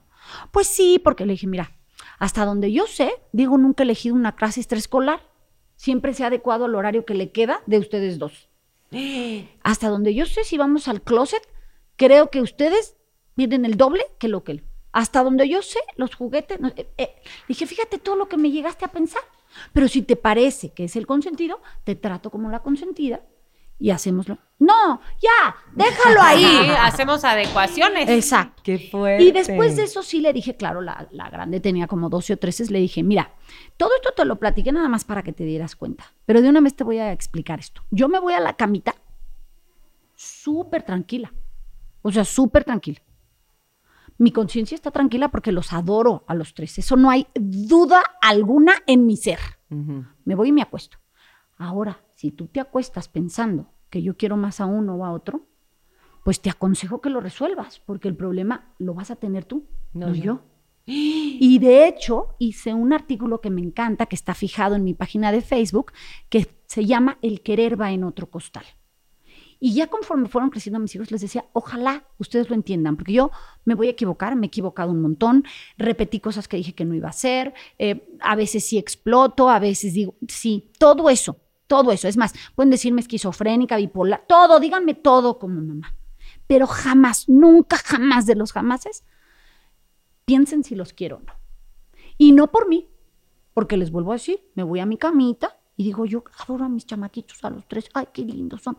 [0.52, 1.72] Pues sí, porque le dije, mira,
[2.18, 5.20] hasta donde yo sé, Diego nunca ha elegido una clase extraescolar.
[5.84, 8.48] Siempre se ha adecuado al horario que le queda de ustedes dos.
[9.64, 11.46] Hasta donde yo sé, si vamos al closet,
[11.98, 12.96] creo que ustedes
[13.36, 14.64] vienen el doble que lo que él.
[14.94, 16.62] Hasta donde yo sé, los juguetes.
[16.62, 17.16] no, eh, eh,
[17.50, 19.24] dije, fíjate todo lo que me llegaste a pensar.
[19.74, 23.22] Pero si te parece que es el consentido, te trato como la consentida
[23.84, 24.38] y hacémoslo.
[24.60, 26.46] No, ya, déjalo ahí.
[26.46, 28.08] Sí, hacemos adecuaciones.
[28.08, 28.62] Exacto.
[28.64, 29.22] Qué fuerte.
[29.22, 32.38] Y después de eso sí le dije, claro, la, la grande tenía como 12 o
[32.38, 33.34] 13, le dije, mira,
[33.76, 36.62] todo esto te lo platiqué nada más para que te dieras cuenta, pero de una
[36.62, 37.82] vez te voy a explicar esto.
[37.92, 38.96] Yo me voy a la camita
[40.16, 41.34] súper tranquila,
[42.02, 43.02] o sea, súper tranquila.
[44.18, 48.76] Mi conciencia está tranquila porque los adoro a los tres, eso no hay duda alguna
[48.88, 49.40] en mi ser.
[49.68, 51.00] Me voy y me acuesto.
[51.58, 55.46] Ahora, si tú te acuestas pensando que yo quiero más a uno o a otro,
[56.24, 60.08] pues te aconsejo que lo resuelvas, porque el problema lo vas a tener tú, No,
[60.08, 60.24] no, yo.
[60.24, 60.42] yo.
[60.88, 65.32] Y de hecho, hice un artículo que me encanta, que está fijado en mi página
[65.32, 65.92] de Facebook,
[66.30, 68.66] que se llama El querer va en otro costal.
[69.60, 73.30] Y ya conforme fueron creciendo mis hijos, les decía, ojalá ustedes lo entiendan, porque yo
[73.64, 75.44] me voy a equivocar, me he equivocado un montón,
[75.78, 79.60] repetí cosas que dije que no iba a hacer, eh, a veces sí exploto, a
[79.60, 81.38] veces digo, sí, todo eso,
[81.68, 82.08] todo eso.
[82.08, 85.96] Es más, pueden decirme esquizofrénica, bipolar, todo, díganme todo como mamá.
[86.48, 89.04] Pero jamás, nunca, jamás de los jamases,
[90.26, 91.34] piensen si los quiero o no.
[92.18, 92.90] Y no por mí,
[93.54, 96.70] porque les vuelvo a decir, me voy a mi camita y digo, yo adoro a
[96.70, 98.78] mis chamaquitos, a los tres, ay, qué lindos son.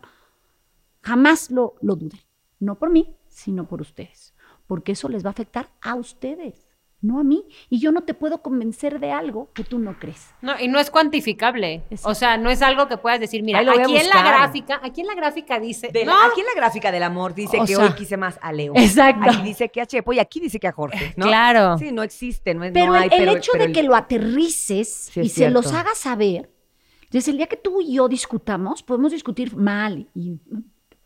[1.03, 2.20] Jamás lo, lo duden.
[2.61, 4.35] No por mí, sino por ustedes.
[4.66, 6.66] Porque eso les va a afectar a ustedes,
[7.05, 7.44] no a mí.
[7.68, 10.26] Y yo no te puedo convencer de algo que tú no crees.
[10.40, 11.82] No, y no es cuantificable.
[11.90, 12.09] Exacto.
[12.09, 15.07] O sea, no es algo que puedas decir, mira, aquí en la gráfica, aquí en
[15.09, 17.84] la gráfica dice, De- no, Aquí en la gráfica del amor dice O que sea,
[17.84, 18.72] hoy quise más a Leo.
[18.76, 19.30] exacto.
[19.30, 21.12] Aquí dice que a Chepo y aquí dice que a Jorge.
[21.16, 21.26] ¿no?
[21.26, 21.76] Claro.
[21.78, 22.55] Sí, no existe.
[22.55, 25.11] No, es- Pero no hay, el, el pero- hecho pero de el- que lo aterrices
[25.12, 26.50] Sí, y se los hagas saber,
[27.11, 30.40] desde el día que tú y yo discutamos, podemos discutir mal y,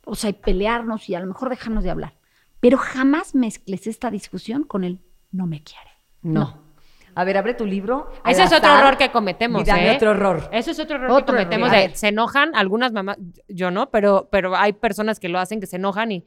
[0.05, 2.15] o sea, y pelearnos y a lo mejor dejarnos de hablar.
[2.61, 5.01] Pero jamás mezcles esta discusión con el
[5.33, 5.91] no me quiere.
[6.23, 6.67] No.
[7.15, 8.13] A ver, abre tu libro.
[8.25, 9.97] ese es otro error que cometemos, y dame ¿eh?
[9.97, 10.49] otro error.
[10.53, 11.73] Eso es otro error Otro que cometemos.
[11.73, 11.91] error.
[11.91, 13.17] De- se enojan, algunas mamás,
[13.49, 16.25] yo no, pero, pero hay personas que lo hacen, que se enojan y...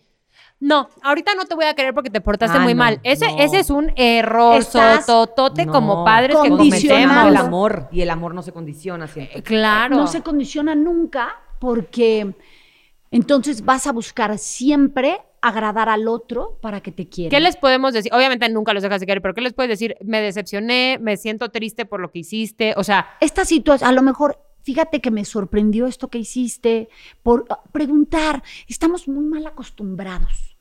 [0.60, 3.00] No, ahorita no te voy a querer porque te portaste Ah, muy no, mal.
[3.04, 3.40] Ese, no.
[3.40, 7.48] ese es un error sototote No, como padres que condicionando el cometemos.
[7.48, 9.42] amor y el amor no se condiciona siempre.
[9.44, 9.96] Claro.
[9.96, 11.30] No se condiciona nunca
[11.60, 12.34] porque
[13.12, 17.30] entonces vas a buscar siempre agradar al otro para que te quiera.
[17.30, 18.14] ¿Qué les podemos decir?
[18.14, 19.98] Obviamente nunca los dejas de querer, pero ¿qué les puedes decir?
[20.02, 22.74] Me decepcioné, me siento triste por lo que hiciste.
[22.78, 26.90] O sea, esta situación, a lo mejor, fíjate que me sorprendió esto que hiciste,
[27.24, 30.58] por ah, preguntar, estamos muy mal acostumbrados.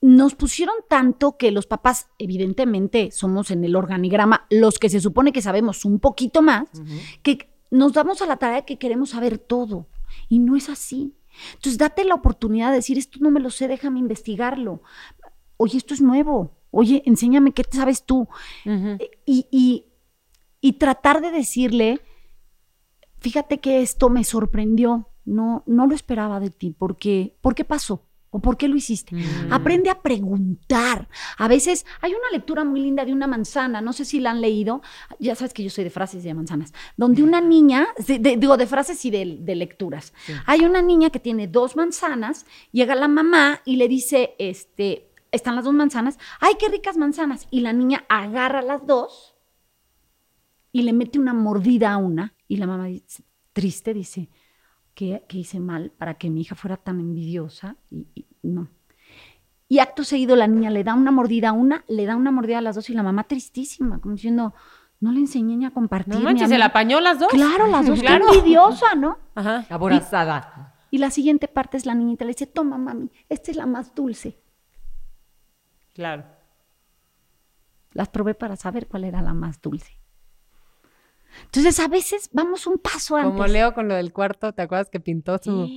[0.00, 5.32] Nos pusieron tanto que los papás, evidentemente, somos en el organigrama los que se supone
[5.32, 6.68] que sabemos un poquito más,
[7.24, 9.88] que nos damos a la tarea de que queremos saber todo.
[10.28, 11.17] Y no es así.
[11.54, 14.82] Entonces, date la oportunidad de decir, esto no me lo sé, déjame investigarlo.
[15.56, 16.52] Oye, esto es nuevo.
[16.70, 18.28] Oye, enséñame qué sabes tú.
[18.66, 18.98] Ujú.
[19.26, 19.84] Y, y-
[20.60, 22.00] y tratar de decirle,
[23.18, 28.07] fíjate que esto me sorprendió, no, no lo esperaba de ti, porque, ¿por qué pasó?
[28.30, 29.16] ¿O por qué lo hiciste?
[29.50, 31.08] Aprende a preguntar.
[31.38, 34.40] A veces hay una lectura muy linda de una manzana, no sé si la han
[34.42, 34.82] leído,
[35.18, 38.36] ya sabes que yo soy de frases y de manzanas, donde una niña, de- de-
[38.36, 40.12] digo, de frases y de, de lecturas.
[40.44, 45.56] Hay una niña que tiene dos manzanas, llega la mamá y le dice, este, están
[45.56, 47.46] las dos manzanas, ay, qué ricas manzanas.
[47.50, 49.36] Y la niña agarra las dos
[50.70, 53.24] y le mete una mordida a una y la mamá dice,
[53.54, 54.28] triste dice,
[54.98, 57.76] ¿qué, qué hice mal para que mi hija fuera tan envidiosa?
[57.88, 58.66] Y, y no.
[59.68, 62.58] Y acto seguido la niña le da una mordida a una, le da una mordida
[62.58, 64.54] a las dos y la mamá tristísima, como diciendo,
[64.98, 66.14] no le enseñé ni a compartir.
[66.14, 66.54] No ni a manches, mí".
[66.54, 67.28] se la apañó las dos.
[67.28, 68.26] Claro, las dos, Claro.
[68.32, 69.18] qué envidiosa, ¿no?
[69.36, 69.64] Ajá.
[69.70, 70.74] Aborazada.
[70.90, 73.94] Y la siguiente parte es la niñita, le dice, toma mami, esta es la más
[73.94, 74.40] dulce.
[75.94, 76.24] Claro.
[77.92, 79.97] Las probé para saber cuál era la más dulce.
[81.44, 83.32] Entonces, a veces vamos un paso antes.
[83.32, 85.68] Como Leo con lo del cuarto, ¿te acuerdas que pintó su...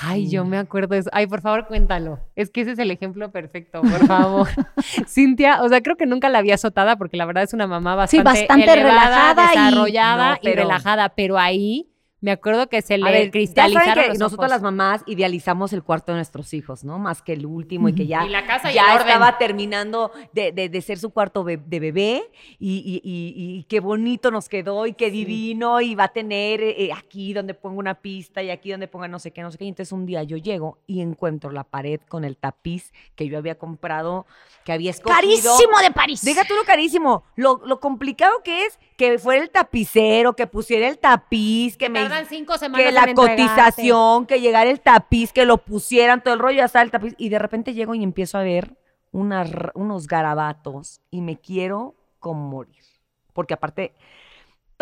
[0.00, 1.10] Ay, yo me acuerdo de eso.
[1.12, 2.18] Ay, por favor, cuéntalo.
[2.34, 4.48] Es que ese es el ejemplo perfecto, por favor.
[5.06, 8.06] Cintia, o sea, creo que nunca la había azotada porque la verdad es una mamá
[8.06, 11.91] Sí, bastante, bastante elevada, relajada y- desarrollada No, y, relajada, pero ahí
[12.22, 14.50] me acuerdo que se le A ver, ya cristalizaron saben que los nosotros ojos.
[14.50, 16.98] las mamás idealizamos el cuarto de nuestros hijos, ¿no?
[16.98, 19.08] Más que el último y que ya, Y la casa y ya el orden.
[19.08, 22.22] estaba terminando de, de- de ser su cuarto be- de bebé
[22.58, 26.62] y, y- y- y qué bonito nos quedó y qué divino y va a tener
[26.62, 29.50] eh, eh, aquí donde pongo una pista y aquí donde ponga no sé qué, no
[29.50, 29.64] sé qué.
[29.64, 33.36] Y entonces un día yo llego y encuentro la pared con el tapiz que yo
[33.36, 34.26] había comprado,
[34.64, 35.16] que había escogido.
[35.20, 36.22] Carísimo de París.
[36.24, 40.86] Deja tú lo carísimo, lo, lo complicado que es que fuera el tapicero, que pusiera
[40.86, 45.32] el tapiz, que me Tardan cinco semanas que la en cotización, que llegara el tapiz,
[45.32, 47.12] que lo pusieran, todo el rollo, ya está el tapiz.
[47.18, 48.76] Y de repente llego y empiezo a ver
[49.10, 52.84] unas unos garabatos y me quiero como morir.
[53.32, 53.92] Porque aparte,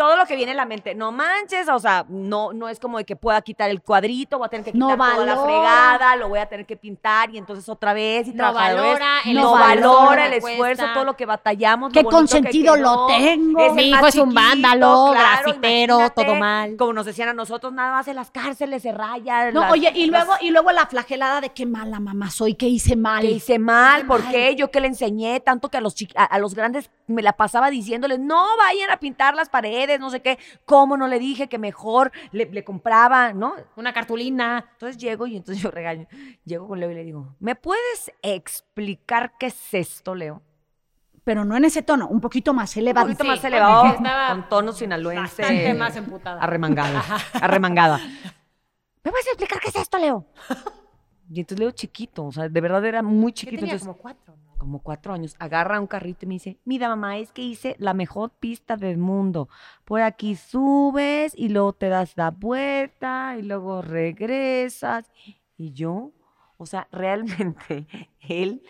[0.01, 2.97] todo lo que viene en la mente, no manches, o sea, no, no es como
[2.97, 6.15] de que pueda quitar el cuadrito, voy a tener que No quitar toda la fregada,
[6.15, 9.33] lo voy a tener que pintar y entonces otra vez y No trabajar valora el
[9.35, 11.93] no valora lo el esfuerzo, todo lo que batallamos.
[11.93, 13.73] Qué lo bonito que consentido lo tengo.
[13.75, 16.75] Mi hijo es un vándalo, claro, grafitero, todo mal.
[16.77, 19.51] Como nos decían a nosotros, nada más en las cárceles se raya.
[19.51, 22.55] No, las- oye, y las- luego, y luego la flagelada de qué mala mamá soy,
[22.55, 23.21] qué hice mal.
[23.21, 24.55] que hice mal, ¿por qué?
[24.55, 27.69] Yo que le enseñé tanto que a los, a, a los grandes me la pasaba
[27.69, 30.37] diciéndoles, no vayan a pintar las paredes, no sé qué.
[30.65, 33.53] ¿Cómo no le dije que mejor le, le compraba, no?
[33.75, 34.65] Una cartulina.
[34.73, 36.07] Entonces llego y entonces yo regaño.
[36.45, 40.41] Llego con Leo y le digo, ¿me puedes explicar qué es esto, Leo?
[41.23, 43.05] Pero no en ese tono, un poquito más Un elevado.
[43.07, 43.95] poquito Sí, más elevado,
[44.29, 45.41] con tono sinaloense.
[45.43, 46.41] bastante más emputada.
[46.41, 47.03] Arremangada.
[47.41, 47.99] arremangada.
[49.03, 50.25] ¿Me vas a explicar qué es esto, Leo?
[51.29, 53.59] Y entonces Leo chiquito, o sea, de verdad era muy Yo chiquito.
[53.61, 54.50] tenía entonces, como cuatro, ¿no?
[54.61, 57.95] Como cuatro años, agarra un carrito y me dice, mira mamá, es que hice la
[57.95, 59.49] mejor pista del mundo.
[59.85, 65.09] Por aquí subes y luego te das la vuelta y luego regresas.
[65.57, 66.11] Y yo,
[66.57, 67.87] o sea, realmente,
[68.19, 68.61] él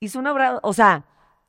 [0.00, 1.04] hizo una obra, o sea,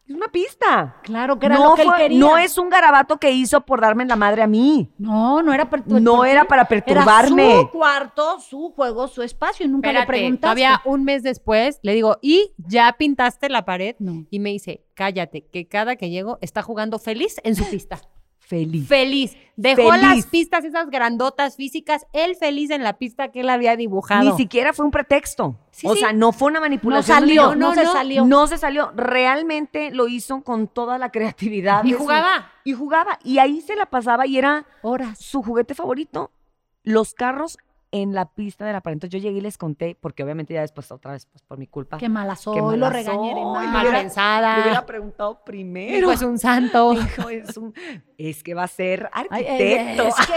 [0.06, 0.98] hizo una pista.
[1.04, 2.20] Claro que era no, lo que él fue- quería.
[2.20, 4.92] no es un garabato que hizo por darme en la madre a mí.
[4.98, 7.62] No, no era per- No era para Era perturbarme.
[7.62, 10.42] su cuarto, su juego, su espacio y nunca le Espérate, preguntaste.
[10.42, 13.96] todavía un mes después le digo, ¿y ya pintaste la pared?
[14.00, 14.26] No.
[14.30, 18.00] Y me dice, cállate, que cada que llego está jugando feliz en su pista.
[18.48, 18.88] Feliz.
[18.88, 19.38] Feliz.
[19.56, 20.02] Dejó Feliz.
[20.18, 24.32] las pistas, esas grandotas físicas, él feliz en la pista que él había dibujado.
[24.32, 25.56] Ni siquiera fue un pretexto.
[25.72, 26.00] Sí, o sí.
[26.00, 27.20] sea, no fue una No manipulación.
[27.20, 28.26] del salió, no, se salió.
[28.26, 28.92] No se salió.
[28.96, 31.84] Realmente lo hizo con toda la creatividad.
[31.84, 32.52] Y su- jugaba.
[32.64, 33.20] y jugaba.
[33.24, 35.20] Y ahí se la pasaba y era Horas.
[35.20, 36.32] su juguete favorito.
[36.84, 37.58] Los carros
[37.96, 38.96] en la pista de la pared.
[38.96, 41.68] Entonces yo llegué y les conté, porque obviamente ya después otra vez, pues por mi
[41.68, 41.98] culpa.
[42.00, 43.88] Qué mala soy, Qué mala lo regañé mal.
[43.92, 44.56] pensada.
[44.58, 45.98] Le hubiera preguntado primero.
[46.00, 46.94] Hijo es un santo.
[47.20, 47.74] Hijo, es, un-
[48.18, 50.04] es que va a ser Ay, arquitecto.
[50.04, 50.34] eh, es que-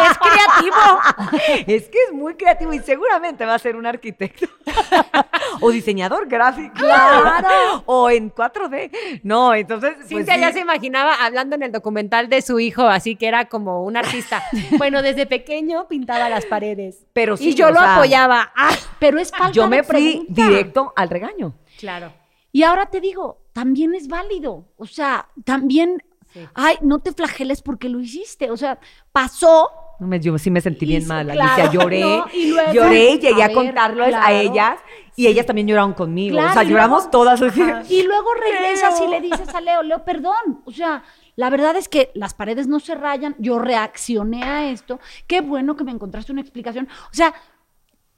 [0.00, 1.64] es creativo.
[1.66, 4.46] es que es muy creativo y seguramente va a ser un arquitecto.
[5.60, 6.74] o diseñador gráfico.
[6.74, 7.82] Claro.
[7.86, 9.20] o en 4D.
[9.22, 9.94] No, entonces.
[9.96, 10.40] pues Cintia sí.
[10.40, 13.96] ya se imaginaba hablando en el documental de su hijo, así que era como un
[13.96, 14.42] artista.
[14.78, 17.04] bueno, desde pequeño pintaba las paredes.
[17.12, 18.52] Pero sí, y yo lo sea, apoyaba.
[18.56, 21.54] Ah, Pero es falta Yo me de fui directo al regaño.
[21.78, 22.12] claro.
[22.52, 24.68] Y ahora te digo, también es válido.
[24.76, 26.00] O sea, también,
[26.32, 26.40] Sí.
[26.54, 28.48] ay, no te flageles porque lo hiciste.
[28.52, 28.78] O sea,
[29.10, 29.68] pasó.
[29.98, 31.70] No me- yo sí me sentí bien mal, claro, Alicia.
[31.72, 34.76] Lloré, no, y luego- lloré y llegué a contarles a ellas
[35.16, 36.34] y ellas también lloraron conmigo.
[36.36, 37.40] Claro, o sea, lloramos luego- todas.
[37.42, 37.60] así.
[37.88, 40.62] Y luego regresas y le dices a Leo, Leo, perdón.
[40.64, 41.02] O sea,
[41.36, 43.34] la verdad es que las paredes no se rayan.
[43.38, 44.98] Yo reaccioné a esto.
[45.26, 46.88] Qué bueno que me encontraste una explicación.
[47.10, 47.32] O sea,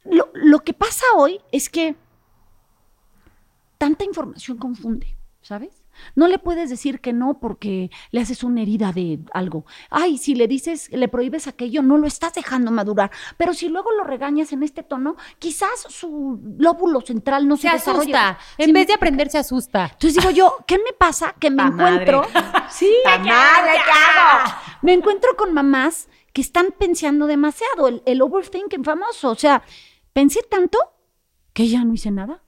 [0.05, 1.97] lo, lo que pasa hoy es que
[3.79, 5.83] tanta información confunde, ¿sabes?
[6.15, 9.65] No le puedes decir que no porque le haces una herida de algo.
[9.91, 13.11] Ay, si le dices, le prohíbes aquello, no lo estás dejando madurar.
[13.37, 17.75] Pero si luego lo regañas en este tono, quizás su lóbulo central no se, Se
[17.75, 18.29] desarrolla.
[18.31, 18.45] asusta.
[18.59, 19.91] En vez me- de aprender, se asusta.
[19.93, 21.35] Entonces digo yo, ¿qué me pasa?
[21.39, 22.21] Que me Ta encuentro.
[22.33, 22.47] madre.
[22.71, 23.79] Sí, Ta madre,
[24.83, 29.31] me encuentro con mamás que están pensando demasiado, el, el overthinking famoso.
[29.31, 29.63] O sea,
[30.13, 30.79] pensé tanto
[31.53, 32.43] que ya no hice nada.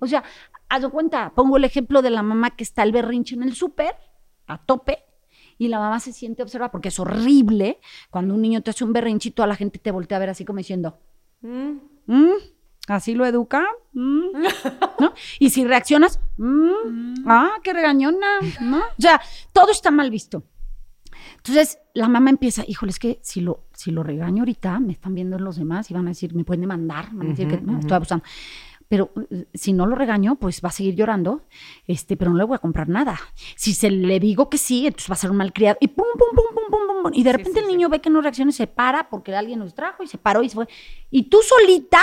[0.00, 0.22] O sea,
[0.68, 3.54] haz de cuenta, pongo el ejemplo de la mamá que está el berrinche en el
[3.54, 3.94] súper,
[4.46, 5.04] a tope,
[5.58, 8.92] y la mamá se siente observa porque es horrible cuando un niño te hace un
[8.92, 10.98] berrinche y toda la gente te voltea a ver así como diciendo,
[12.06, 12.32] "Mm,
[12.86, 13.66] ¿así lo educa?
[13.92, 14.42] Mm",
[15.00, 15.12] ¿No?
[15.40, 18.26] Y si reaccionas, "Mm, ah, qué regañona,
[18.60, 18.78] ¿no?
[18.78, 19.20] O sea,
[19.52, 20.44] todo está mal visto.
[21.38, 25.14] Entonces la mamá empieza, híjole, es que si lo, si lo regaño ahorita, me están
[25.14, 27.78] viendo los demás y van a decir, me pueden demandar, van a decir que no,
[27.78, 28.24] estoy abusando.
[28.88, 31.42] Pero eh, si no lo regaño, pues va a seguir llorando,
[31.86, 33.18] este, pero no le voy a comprar nada.
[33.56, 35.78] Si se le digo que sí, entonces va a ser un malcriado.
[35.80, 37.12] Y pum, pum, pum, pum, pum, pum, pum.
[37.14, 39.74] Y de repente el niño ve que no reacciona y se para porque alguien nos
[39.74, 40.68] trajo y se paró y se fue.
[41.10, 42.00] Y tú solita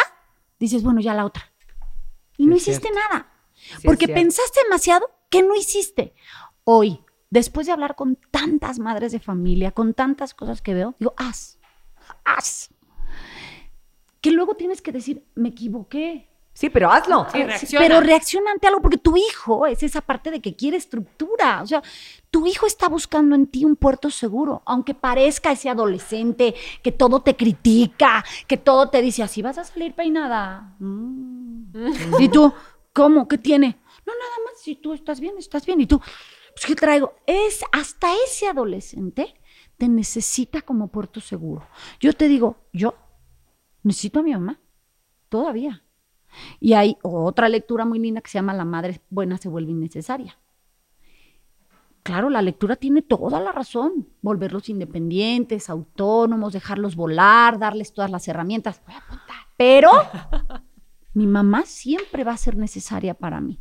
[0.59, 1.51] dices, bueno, ya la otra.
[2.37, 2.99] Y no hiciste cierto.
[2.99, 3.31] nada.
[3.83, 6.13] porque pensaste demasiado que no hiciste.
[6.63, 11.13] Hoy, después de hablar con tantas madres de familia, con tantas cosas que veo, digo,
[11.17, 11.59] haz,
[12.23, 12.69] haz.
[14.21, 16.29] Que luego tienes que decir, me equivoqué.
[16.55, 17.27] Sí, pero hazlo.
[17.33, 17.85] Sí, reacciona.
[17.85, 21.61] Pero reacciona ante algo porque tu hijo es esa parte de que quiere estructura.
[21.61, 21.83] O sea,
[22.31, 27.21] tu hijo está buscando en ti un puerto seguro, aunque parezca ese adolescente que todo
[27.21, 30.77] te critica, que todo te dice, así vas a salir peinada.
[30.79, 32.21] Mm.
[32.21, 32.53] y tú,
[32.93, 33.27] ¿cómo?
[33.27, 33.77] ¿Qué tiene?
[34.05, 35.81] No, nada más, si tú estás bien, estás bien.
[35.81, 37.15] Y tú, pues, ¿qué traigo?
[37.25, 39.35] Es hasta ese adolescente
[39.77, 41.67] te necesita como puerto seguro.
[41.99, 42.95] Yo te digo, yo
[43.83, 44.61] necesito a mi mamá,
[45.27, 45.84] todavía.
[46.59, 50.37] Y hay otra lectura muy linda que se llama La madre buena se vuelve innecesaria.
[52.03, 54.07] Claro, la lectura tiene toda la razón.
[54.21, 58.81] Volverlos independientes, autónomos, dejarlos volar, darles todas las herramientas.
[58.85, 59.35] Voy a apuntar.
[59.57, 59.89] Pero
[61.13, 63.59] mi mamá siempre va a ser necesaria para mí.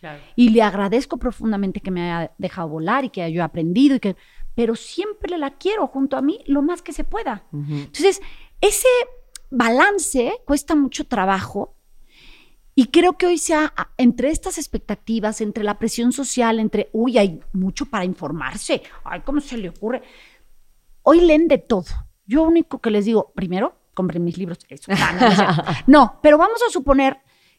[0.00, 0.20] Claro.
[0.34, 4.16] Y le agradezco profundamente que me haya dejado volar y que haya aprendido y que
[4.54, 7.44] pero siempre la quiero junto a mí lo más que se pueda.
[7.52, 8.20] Entonces,
[8.60, 8.88] ese
[9.50, 11.73] balance cuesta mucho trabajo
[12.74, 17.18] y creo que hoy sea a- entre estas expectativas, entre la presión social, entre, uy,
[17.18, 20.02] hay mucho para informarse, ay, ¿cómo se le ocurre?
[21.02, 21.84] Hoy leen de todo.
[22.26, 24.58] Yo único que les digo, primero, compren mis libros.
[24.68, 25.62] Eso, no, no.
[25.86, 27.18] No, pero vamos a suponer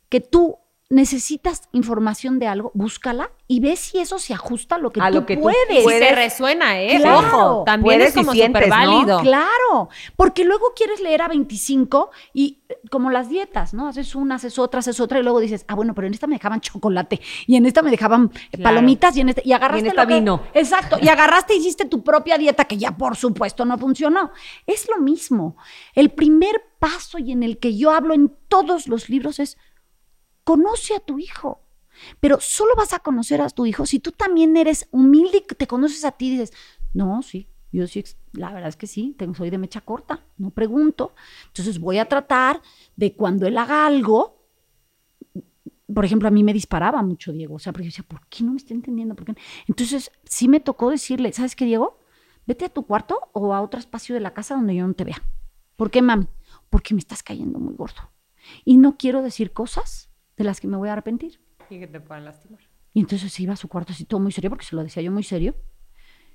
[0.10, 0.58] que tú
[0.90, 5.10] necesitas información de algo, búscala y ve si eso se ajusta a lo que A
[5.10, 5.84] tú lo que tú puedes.
[5.84, 6.98] Si te resuena, ¿eh?
[7.00, 7.20] Claro.
[7.58, 8.76] Ojo, también Puedes es como súper ¿no?
[8.76, 9.20] válido.
[9.22, 13.88] Claro, porque luego quieres leer a 25 y eh, como las dietas, ¿no?
[13.88, 16.36] Haces una, haces otra, haces otra y luego dices, ah, bueno, pero en esta me
[16.36, 18.64] dejaban chocolate y en esta me dejaban Claro.
[18.64, 20.42] palomitas y en esta y agarraste Y en esta lo que- vino.
[20.54, 24.32] Exacto, y agarraste y hiciste tu propia dieta que ya por supuesto no funcionó.
[24.68, 25.58] Es lo mismo.
[25.96, 29.58] El primer paso y en el que yo hablo en todos los libros es
[30.46, 31.62] conoce a tu hijo.
[32.22, 35.68] Pero solo vas a conocer a tu hijo si tú también eres humilde y te
[35.68, 36.54] conoces a ti y dices,
[36.94, 40.52] no, sí, yo sí, la verdad es que sí, tengo, soy de mecha corta, no
[40.52, 41.14] pregunto.
[41.48, 42.62] Entonces voy a tratar
[42.96, 44.46] de cuando él haga algo,
[45.94, 48.44] por ejemplo, a mí me disparaba mucho Diego, o sea, porque yo decía, ¿por qué
[48.44, 49.16] no me está entendiendo?
[49.16, 49.38] ¿Por qué no?".
[49.68, 52.00] Entonces sí me tocó decirle, ¿sabes qué, Diego?
[52.46, 55.04] Vete a tu cuarto o a otro espacio de la casa donde yo no te
[55.04, 55.22] vea.
[55.76, 56.28] ¿Por qué, mami?
[56.70, 58.12] Porque me estás cayendo muy gordo.
[58.64, 61.40] Y no quiero decir cosas de las que me voy a arrepentir.
[61.70, 62.62] Y que te puedan lastimar.
[62.94, 65.04] Y entonces se iba a su cuarto así todo muy serio, porque se lo decía
[65.04, 65.56] yo muy serio.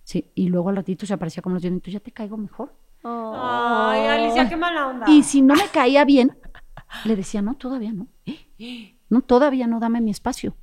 [0.04, 2.74] Sí, y luego al ratito se aparecía como los dientes, ya te caigo mejor.
[3.02, 5.06] Ay, Alicia, qué mala onda.
[5.08, 6.36] Y si no me caía bien,
[7.04, 8.08] le decía, no, todavía no.
[9.08, 10.54] No, todavía no, dame mi espacio.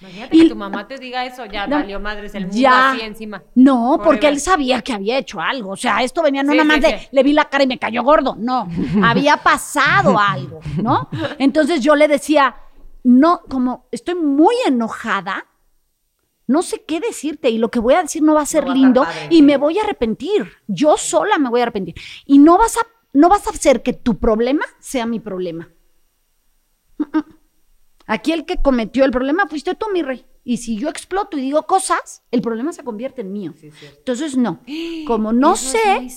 [0.00, 1.76] Imagínate y- que tu mamá te diga eso, ya No.
[1.76, 2.90] valió madres el mundo Ya.
[2.92, 3.42] así encima.
[3.54, 5.70] No, porque él sabía que había hecho algo.
[5.70, 7.08] O sea, esto venía no Sí, nada más sí, de sí.
[7.12, 8.36] le vi la cara y me cayó gordo.
[8.38, 8.68] No,
[9.04, 11.08] había pasado algo, ¿no?
[11.38, 12.56] Entonces yo le decía,
[13.04, 15.46] no, como estoy muy enojada,
[16.46, 19.06] no sé qué decirte y lo que voy a decir no va a ser lindo
[19.30, 20.50] y me voy a arrepentir.
[20.66, 21.94] Yo sola me voy a arrepentir.
[22.26, 22.80] Y no vas a,
[23.14, 25.68] no vas a hacer que tu problema sea mi problema.
[26.98, 27.24] Mm, mm.
[28.06, 30.24] Aquí el que cometió el problema fuiste tú, mi rey.
[30.46, 33.54] Y si yo exploto y digo cosas, el problema se convierte en mío.
[33.96, 34.60] Entonces, no.
[35.06, 36.08] Como no Eso sé,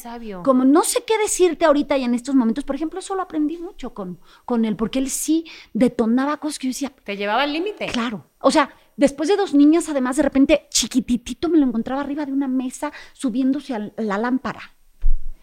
[0.43, 3.57] como no sé qué decirte ahorita y en estos momentos, por ejemplo, eso lo aprendí
[3.57, 7.53] mucho con, con él, porque él sí detonaba cosas que yo decía, Te llevaba al
[7.53, 7.85] límite.
[7.87, 8.25] Claro.
[8.39, 12.33] O sea, después de dos niñas, además, de repente, chiquititito, me lo encontraba arriba de
[12.33, 14.73] una mesa subiéndose a la lámpara.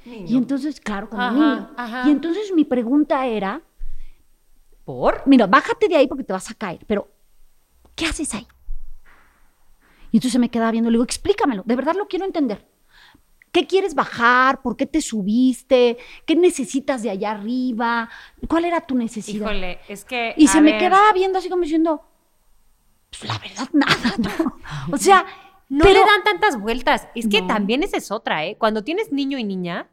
[0.05, 1.71] Y entonces, claro, como Ajá, niño.
[1.79, 2.09] ajá.
[2.09, 3.63] Y entonces mi pregunta era,
[4.85, 5.23] ¿Por?
[5.27, 7.09] mira, bájate de ahí porque te vas a caer, pero
[7.95, 8.47] ¿qué haces ahí?
[10.11, 12.69] Y entonces me quedaba viendo, le digo, explícamelo, de verdad lo quiero entender.
[13.51, 14.63] ¿Qué quieres bajar?
[14.63, 15.97] ¿Por qué te subiste?
[16.27, 18.09] ¿Qué necesitas de allá arriba?
[18.49, 19.47] ¿Cuál era tu necesidad?
[19.47, 20.35] Híjole, es que.
[20.37, 22.03] Y se me quedaba viendo así como diciendo,
[23.11, 24.59] pues la verdad, nada, ¿no?
[24.93, 25.25] O sea,
[25.69, 27.07] No pero le dan tantas vueltas.
[27.15, 27.47] Es que No.
[27.47, 28.57] también esa es otra, ¿eh?
[28.59, 29.89] Cuando tienes niño y niña,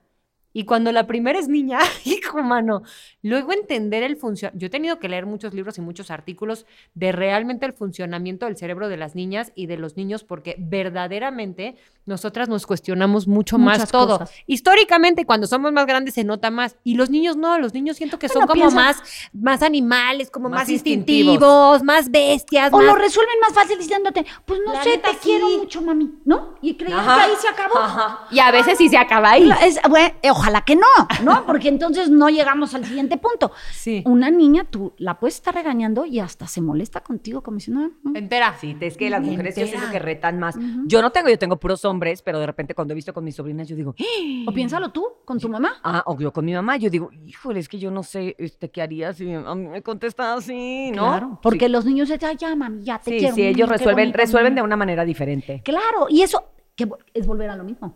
[0.53, 2.83] y cuando la primera es niña, hijo mano,
[3.21, 4.59] luego entender el funcionamiento.
[4.59, 8.57] Yo he tenido que leer muchos libros y muchos artículos de realmente el funcionamiento del
[8.57, 11.75] cerebro de las niñas y de los niños, porque verdaderamente
[12.05, 14.19] nosotras nos cuestionamos mucho más todo.
[14.19, 14.31] cosas.
[14.47, 16.75] Históricamente, cuando somos más grandes se nota más.
[16.83, 19.01] Y los niños no, los niños siento que son como más,
[19.33, 21.33] más animales, como Más más, instintivos.
[21.35, 22.85] instintivos, más bestias, o más...
[22.85, 26.55] lo resuelven más fácil diciéndote, pues no La sé, neta, te quiero mucho, mami, ¿no?
[26.61, 27.15] Y creías Ajá.
[27.15, 27.77] que ahí se acabó.
[27.77, 28.19] Ajá.
[28.31, 29.49] Y a veces sí se acaba ahí.
[29.63, 30.87] Es- bueno, eh, ojalá que no,
[31.23, 31.45] ¿no?
[31.45, 33.51] Porque entonces no llegamos al siguiente punto.
[33.73, 34.03] Sí.
[34.05, 37.89] Una niña, tú la puedes estar regañando y hasta se molesta contigo, como diciendo, "Ah,
[38.03, 38.15] mm".
[38.15, 38.55] Entera.
[38.59, 40.55] Sí, es que las mujeres yo siento que retan más.
[40.85, 43.35] Yo no tengo, yo tengo puros hombres, pero de repente cuando he visto con mis
[43.35, 43.95] sobrinas, yo digo,
[44.47, 45.73] o piénsalo tú con tu mamá.
[45.83, 48.69] ah, o yo con mi mamá, yo digo, híjole, es que yo no sé, este,
[48.69, 51.03] ¿qué haría si a mí me contesta así, no?
[51.03, 51.71] Claro, porque Sí.
[51.71, 53.35] los niños se dicen, "Ay, ya, mami, ya te Sí, quiero.
[53.35, 54.55] sí, ellos resuelven, bonito, resuelven mm".
[54.55, 55.61] de una manera diferente.
[55.63, 56.43] Claro, y eso
[56.75, 57.95] que es volver a lo mismo.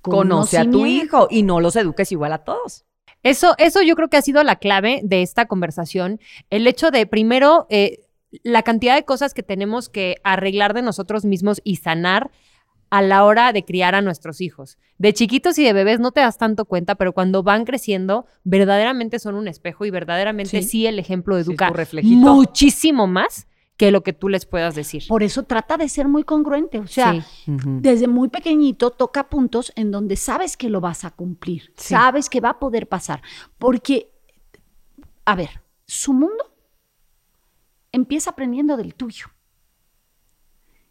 [0.00, 2.84] Conoce a tu hijo y no los eduques igual a todos.
[3.22, 6.20] Eso, eso yo creo que ha sido la clave de esta conversación.
[6.48, 8.00] El hecho de, primero, eh,
[8.44, 12.30] la cantidad de cosas que tenemos que arreglar de nosotros mismos y sanar
[12.90, 14.78] a la hora de criar a nuestros hijos.
[14.98, 19.18] De chiquitos y de bebés no te das tanto cuenta, pero cuando van creciendo, verdaderamente
[19.18, 20.86] son un espejo y verdaderamente sí, Sí.
[20.86, 22.16] el ejemplo Sí, educa reflejito.
[22.34, 25.02] muchísimo más que lo que tú les puedas decir.
[25.08, 26.78] Por eso trata de ser muy congruente.
[26.78, 27.22] O sea, Sí.
[27.46, 31.88] desde muy pequeñito toca puntos en donde sabes que lo vas a cumplir, Sí.
[31.88, 33.20] sabes que va a poder pasar.
[33.58, 34.12] Porque,
[35.26, 36.54] a ver, su mundo
[37.92, 39.26] empieza aprendiendo del tuyo.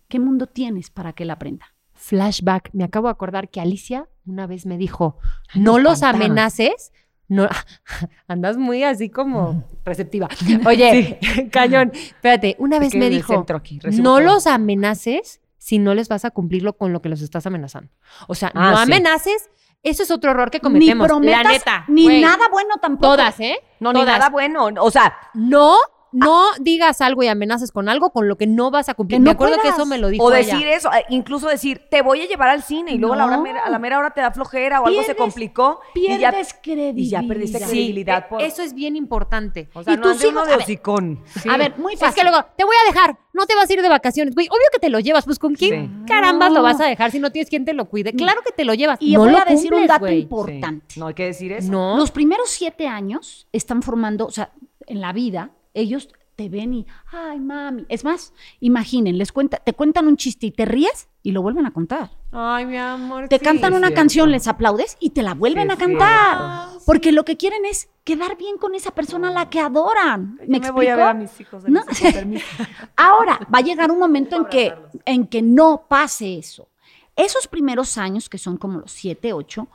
[0.07, 1.73] ¿Qué mundo tienes para que él aprenda?
[2.09, 5.17] Flashback, me acabo de acordar que Alicia una vez me dijo,
[5.55, 6.91] no los amenaces.
[7.27, 7.47] No,
[8.27, 10.27] andas muy así como receptiva.
[10.67, 11.19] Oye,
[11.51, 14.19] cañón, espérate, una vez me dijo, aquí, no todo".
[14.21, 17.89] los amenaces si no les vas a cumplirlo con lo que los estás amenazando.
[18.27, 18.83] O sea, Ah, no sí.
[18.83, 19.49] amenaces,
[19.81, 21.07] eso es otro error que Ni cometemos.
[21.07, 21.85] prometas, la neta.
[21.87, 23.15] ni nada bueno tampoco.
[23.15, 23.57] Todas, ¿eh?
[23.79, 24.67] No, ni nada bueno.
[24.79, 25.75] O sea, No,
[26.15, 29.19] no digas algo y amenaces con algo con lo que no vas a cumplir.
[29.19, 30.53] Me acuerdo que eso me lo dijo o ella.
[30.53, 33.25] decir eso, eh, incluso decir, te voy a llevar al cine y luego a, la
[33.25, 36.07] hora mera- a la mera hora te da flojera o algo se Pierdes- complicó y
[36.07, 37.21] ya, Pierdes credibilidad.
[37.21, 38.17] y ya perdiste Sí, credibilidad.
[38.19, 39.69] eh, por- eso es bien importante.
[39.73, 41.23] o sea, y no tus hijos- de a ver, hocicón.
[41.49, 42.09] A ver, muy fácil.
[42.09, 44.33] Es que luego, te voy a dejar, no te vas a ir de vacaciones.
[44.35, 46.05] Güey, obvio que te lo llevas, pues ¿con quién Sí.
[46.07, 48.13] carambas lo vas a dejar si no tienes quien te lo cuide?
[48.13, 48.97] Claro que te lo llevas.
[49.01, 50.85] Y no voy lo a decir un dato importante.
[50.87, 51.71] Sí, No hay que decir eso.
[51.71, 51.97] No.
[51.97, 54.51] Los primeros siete años están formando, o sea,
[54.87, 57.85] en la vida, ellos te ven y, ay, mami.
[57.87, 61.65] Es más, imaginen, les cuenta, te cuentan un chiste y te ríes y lo vuelven
[61.65, 62.11] a contar.
[62.33, 63.29] Ay, mi amor.
[63.29, 63.43] Te sí.
[63.45, 63.95] cantan una cierto.
[64.01, 66.67] canción, les aplaudes y te la vuelven Sí, a cantar.
[66.85, 70.37] Porque lo que quieren es quedar bien con esa persona a la que adoran.
[70.41, 70.97] Yo ¿Me me voy a explico?
[70.97, 71.63] ver a mis hijos.
[71.69, 71.83] No.
[72.01, 72.45] Permiso.
[72.97, 74.73] Ahora, va a llegar un momento en que,
[75.05, 76.67] en que no pase eso.
[77.15, 79.69] Esos primeros años, que son como los siete, ocho,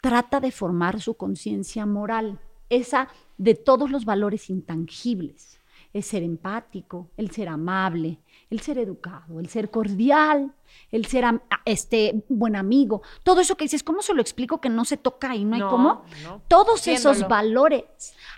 [0.00, 2.38] trata de formar su conciencia moral,
[2.70, 3.08] esa
[3.38, 5.60] de todos los valores intangibles.
[5.92, 8.18] El ser empático, el ser amable,
[8.50, 10.52] el ser educado, el ser cordial,
[10.90, 13.02] el ser am- a- este, buen amigo.
[13.22, 15.60] Todo eso que dices, ¿cómo se lo explico que no se toca y no hay
[15.70, 16.02] cómo?
[16.24, 16.42] no.
[16.48, 17.84] Todos esos valores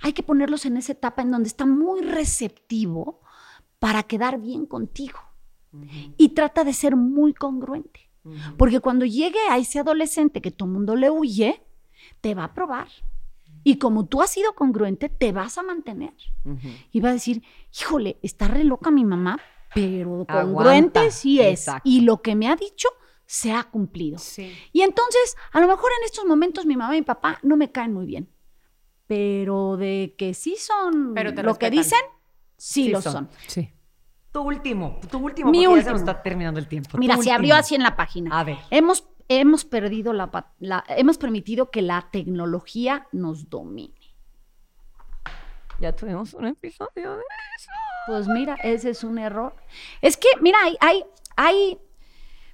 [0.02, 3.20] hay que ponerlos en esa etapa en donde está muy receptivo
[3.78, 5.18] para quedar bien contigo.
[6.18, 8.00] Y trata de ser muy congruente.
[8.58, 11.62] Porque cuando llegue a ese adolescente que todo el mundo le huye,
[12.20, 12.88] te va a probar.
[13.68, 16.12] Y como tú has sido congruente, te vas a mantener.
[16.92, 17.42] Y va a decir,
[17.76, 19.40] híjole, está re loca mi mamá,
[19.74, 21.10] pero congruente Aguanta.
[21.10, 21.62] sí es.
[21.62, 21.82] Exacto.
[21.88, 22.88] Y lo que me ha dicho
[23.26, 24.18] se ha cumplido.
[24.18, 24.52] Sí.
[24.72, 27.72] Y entonces, a lo mejor en estos momentos mi mamá y mi papá no me
[27.72, 28.30] caen muy bien.
[29.08, 31.98] Pero de que sí son Pero lo que dicen,
[32.56, 33.12] sí, Sí lo son.
[33.12, 33.28] son.
[33.48, 33.72] Sí.
[34.30, 35.50] Tu último, tu último.
[35.50, 36.10] Mi porque ya se nos último.
[36.12, 36.98] está terminando el tiempo.
[36.98, 37.34] Mira, Tu se último.
[37.36, 38.38] abrió así en la página.
[38.38, 38.58] A ver.
[38.70, 43.94] Hemos, hemos perdido la, la- hemos permitido que la tecnología nos domine.
[45.80, 47.22] Ya tuvimos un episodio de
[47.58, 47.70] eso.
[48.06, 49.54] Pues mira, ese es un error.
[50.00, 51.04] Es que, mira, hay, hay,
[51.36, 51.78] hay,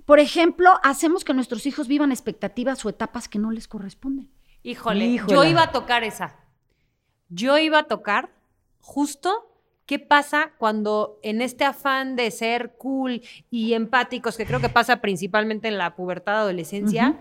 [0.07, 4.31] por ejemplo, hacemos que nuestros hijos vivan expectativas o etapas que no les corresponden.
[4.65, 5.33] Híjole, Híjole.
[5.33, 6.37] yo iba a tocar esa.
[7.29, 8.31] Yo iba a tocar
[8.81, 9.52] justo
[9.93, 13.21] qué pasa cuando en este afán de ser cool
[13.51, 17.15] y empáticos, que creo que pasa principalmente en la pubertad adolescencia,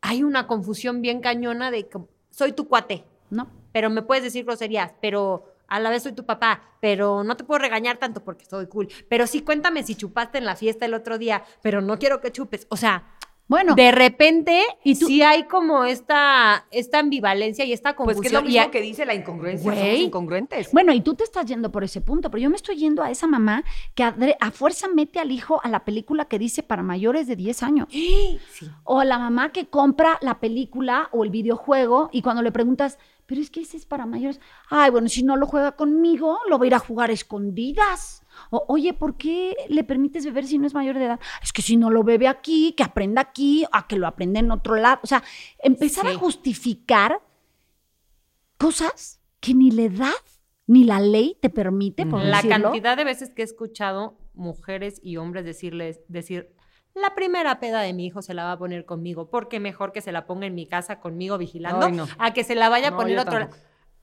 [0.00, 1.98] hay una confusión bien cañona de que
[2.30, 3.48] soy tu cuate, No.
[3.70, 7.44] pero me puedes decir groserías, pero a la vez soy tu papá, pero no te
[7.44, 8.88] puedo regañar tanto porque soy cool.
[9.08, 12.32] Pero sí cuéntame si chupaste en la fiesta el otro día, pero no quiero que
[12.32, 12.66] chupes.
[12.70, 13.04] O sea,
[13.48, 18.22] Bueno, de repente ¿Y tú- sí hay como esta, esta ambivalencia y esta Pues confusión.
[18.22, 19.80] que es lo mismo que dice la incongruencia, Güey.
[19.82, 20.70] somos incongruentes.
[20.72, 23.10] Bueno, y tú te estás yendo por ese punto, pero yo me estoy yendo a
[23.10, 27.26] esa mamá que a fuerza mete al hijo a la película que dice para mayores
[27.26, 27.88] de 10 años.
[28.84, 32.98] O a la mamá que compra la película o el videojuego y cuando le preguntas,
[33.24, 34.40] pero es que ese es para mayores.
[34.68, 38.17] Ay, bueno, si no lo juega conmigo, lo va a ir a jugar a escondidas.
[38.50, 41.20] O, oye, ¿por qué le permites beber si no es mayor de edad?
[41.42, 44.50] Es que si no lo bebe aquí, que aprenda aquí, a que lo aprenda en
[44.50, 45.00] otro lado.
[45.02, 45.22] O sea,
[45.58, 47.20] empezar a justificar
[48.56, 50.12] cosas que ni la edad
[50.66, 52.64] ni la ley te permite, por La decirlo.
[52.70, 56.54] cantidad de veces que he escuchado mujeres y hombres decirles, decir,
[56.94, 60.00] la primera peda de mi hijo se la va a poner conmigo, porque mejor que
[60.02, 62.06] se la ponga en mi casa conmigo vigilando, Ay, no.
[62.18, 63.56] a que se la vaya a No, poner otro lado.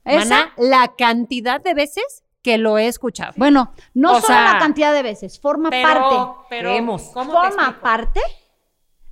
[0.04, 0.18] ¿Esa?
[0.24, 3.32] Mana, la cantidad de veces que lo he escuchado.
[3.36, 6.16] Bueno, no O solo sea, la cantidad de veces, forma pero, parte.
[6.48, 6.70] pero.
[6.76, 8.20] ¿cómo te forma parte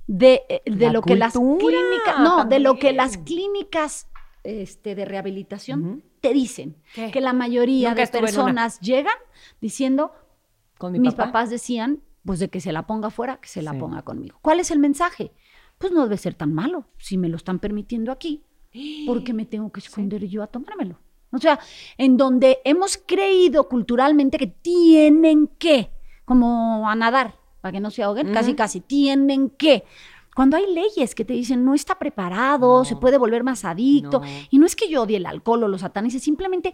[0.07, 4.07] de, eh, de La lo que las clínicas, no, de lo que las clínicas
[4.43, 6.77] este, de rehabilitación te dicen.
[6.93, 7.11] ¿Qué?
[7.11, 9.17] Que la mayoría Nunca de personas llegan
[9.59, 10.13] diciendo,
[10.77, 11.25] Con mi mis papá.
[11.33, 13.79] papás decían, pues de que se la ponga afuera, que se la Sí.
[13.79, 14.37] ponga conmigo.
[14.41, 15.33] ¿Cuál es el mensaje?
[15.77, 18.45] Pues no debe ser tan malo si me lo están permitiendo aquí.
[19.05, 20.99] ¿Por qué me tengo que esconder yo a tomármelo?
[21.35, 21.59] O sea,
[21.97, 25.91] en donde hemos creído culturalmente que tienen que,
[26.25, 29.83] como a nadar, para que no se ahoguen, casi casi, tienen que.
[30.35, 34.25] Cuando hay leyes que te dicen no está preparado, se puede volver más adicto, No.
[34.49, 36.73] y no es que yo odie el alcohol o los satanices, simplemente,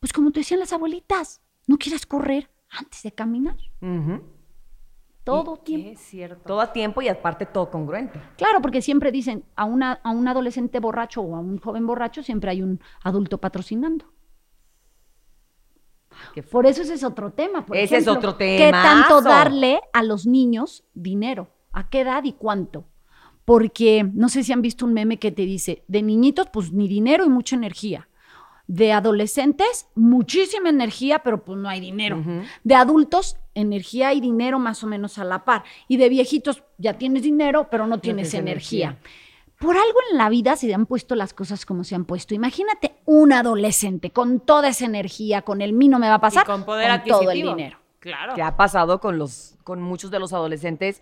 [0.00, 3.56] pues como te decían las abuelitas, no quieras correr antes de caminar.
[5.24, 5.98] Todo tiempo.
[5.98, 6.42] cierto.
[6.46, 8.20] Todo a tiempo y aparte todo congruente.
[8.36, 12.22] Claro, porque siempre dicen a, una, a un adolescente borracho o a un joven borracho
[12.22, 14.06] siempre hay un adulto patrocinando.
[16.50, 17.64] Por eso ese es otro tema.
[17.64, 21.48] por Ese es otro ¿Qué tanto darle a los niños dinero?
[21.72, 22.84] ¿A qué edad y cuánto?
[23.44, 26.88] Porque no sé si han visto un meme que te dice, de niñitos, pues ni
[26.88, 28.08] dinero y mucha energía.
[28.66, 32.22] De adolescentes, muchísima energía, pero pues no hay dinero.
[32.62, 35.64] De adultos, energía y dinero más o menos a la par.
[35.88, 38.86] Y de viejitos, ya tienes dinero, pero no tienes tienes energía.
[38.88, 39.10] energía.
[39.58, 42.34] Por algo en la vida se han puesto las cosas como se han puesto.
[42.34, 46.42] Imagínate un adolescente con toda esa energía, con el mí no me va a pasar,
[46.44, 47.78] Y con poder todo el dinero.
[48.00, 48.34] Claro.
[48.34, 51.00] que ha pasado con los con muchos de los adolescentes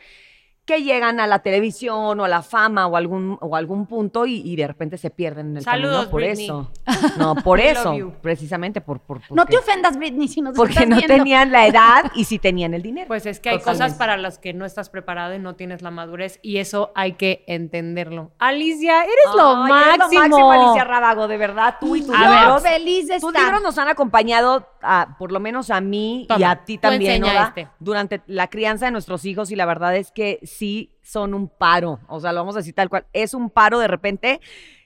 [0.73, 4.41] que llegan a la televisión o a la fama o algún o algún punto y,
[4.45, 6.45] y de repente se pierden en el Saludos, camino por Britney.
[6.47, 6.71] eso.
[7.19, 8.13] No, por eso, you.
[8.23, 11.15] precisamente por, por No te ofendas, Britney, si nos porque estás no viendo.
[11.15, 13.07] tenían la edad y sí tenían el dinero.
[13.09, 13.85] Pues es que hay Totalmente.
[13.85, 17.13] cosas para las que no estás preparado y no tienes la madurez y eso hay
[17.15, 18.31] que entenderlo.
[18.39, 20.23] Alicia, eres lo Ay, eres máximo.
[20.23, 21.77] lo máximo, Alicia Rábago, de verdad.
[21.81, 22.41] Tú y tus A ver.
[22.41, 22.63] libros.
[22.63, 23.45] feliz de Tus estar.
[23.45, 26.83] libros nos han acompañado, a- por lo menos a mí y Toma, a ti tú
[26.83, 27.69] también, enseña Oda, este.
[27.79, 31.99] durante la crianza de nuestros hijos y la verdad es que sí son un paro.
[32.07, 33.05] O sea, lo vamos a decir tal cual.
[33.13, 34.41] Es un paro de repente.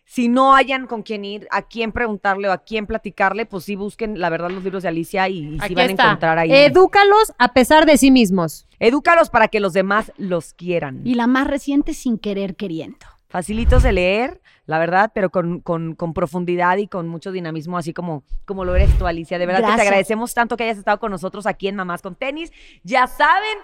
[0.06, 3.74] Si no hayan con quién ir, a quién preguntarle o a quién platicarle, pues sí
[3.76, 6.04] busquen, la verdad, los libros de Alicia y, y sí Aquí van está.
[6.04, 6.50] a encontrar ahí.
[6.52, 8.66] Edúcalos a pesar de sí mismos.
[8.78, 11.02] Edúcalos para que los demás los quieran.
[11.04, 13.04] Y la más reciente, sin querer queriendo.
[13.28, 17.92] facilitos de leer, la verdad, pero con, con- con profundidad y con mucho dinamismo, así
[17.92, 19.38] como, como lo eres tú, Alicia.
[19.40, 22.14] De verdad que te agradecemos tanto que hayas estado con nosotros aquí en Mamás con
[22.14, 22.52] Tenis.
[22.84, 23.58] Ya saben,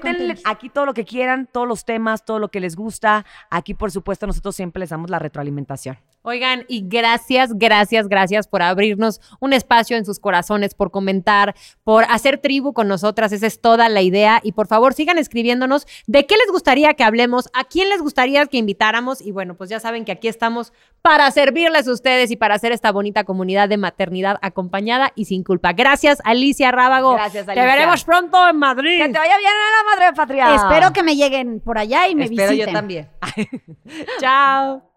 [0.00, 0.42] Tenis.
[0.44, 3.26] aquí todo lo que quieran, todos los temas, todo lo que les gusta.
[3.50, 5.98] Aquí, por supuesto, nosotros siempre les damos la retroalimentación.
[6.28, 11.54] Oigan, y gracias, gracias, gracias por abrirnos un espacio en sus corazones, por comentar,
[11.84, 13.30] por hacer tribu con nosotras.
[13.30, 14.40] Esa es toda la idea.
[14.42, 18.44] Y por favor, sigan escribiéndonos de qué les gustaría que hablemos, a quién les gustaría
[18.46, 19.20] que invitáramos.
[19.20, 22.72] Y bueno, pues ya saben que aquí estamos para servirles a ustedes y para hacer
[22.72, 25.74] esta bonita comunidad de maternidad acompañada y sin culpa.
[25.74, 27.14] Gracias, Alicia Rábago.
[27.14, 27.66] Gracias, Te Alicia.
[27.66, 28.98] veremos pronto en Madrid.
[28.98, 30.56] Que te vaya bien a la madre patria.
[30.56, 32.66] Espero que me lleguen por allá y me Espero visiten.
[32.66, 33.08] yo también.
[34.20, 34.95] Chao.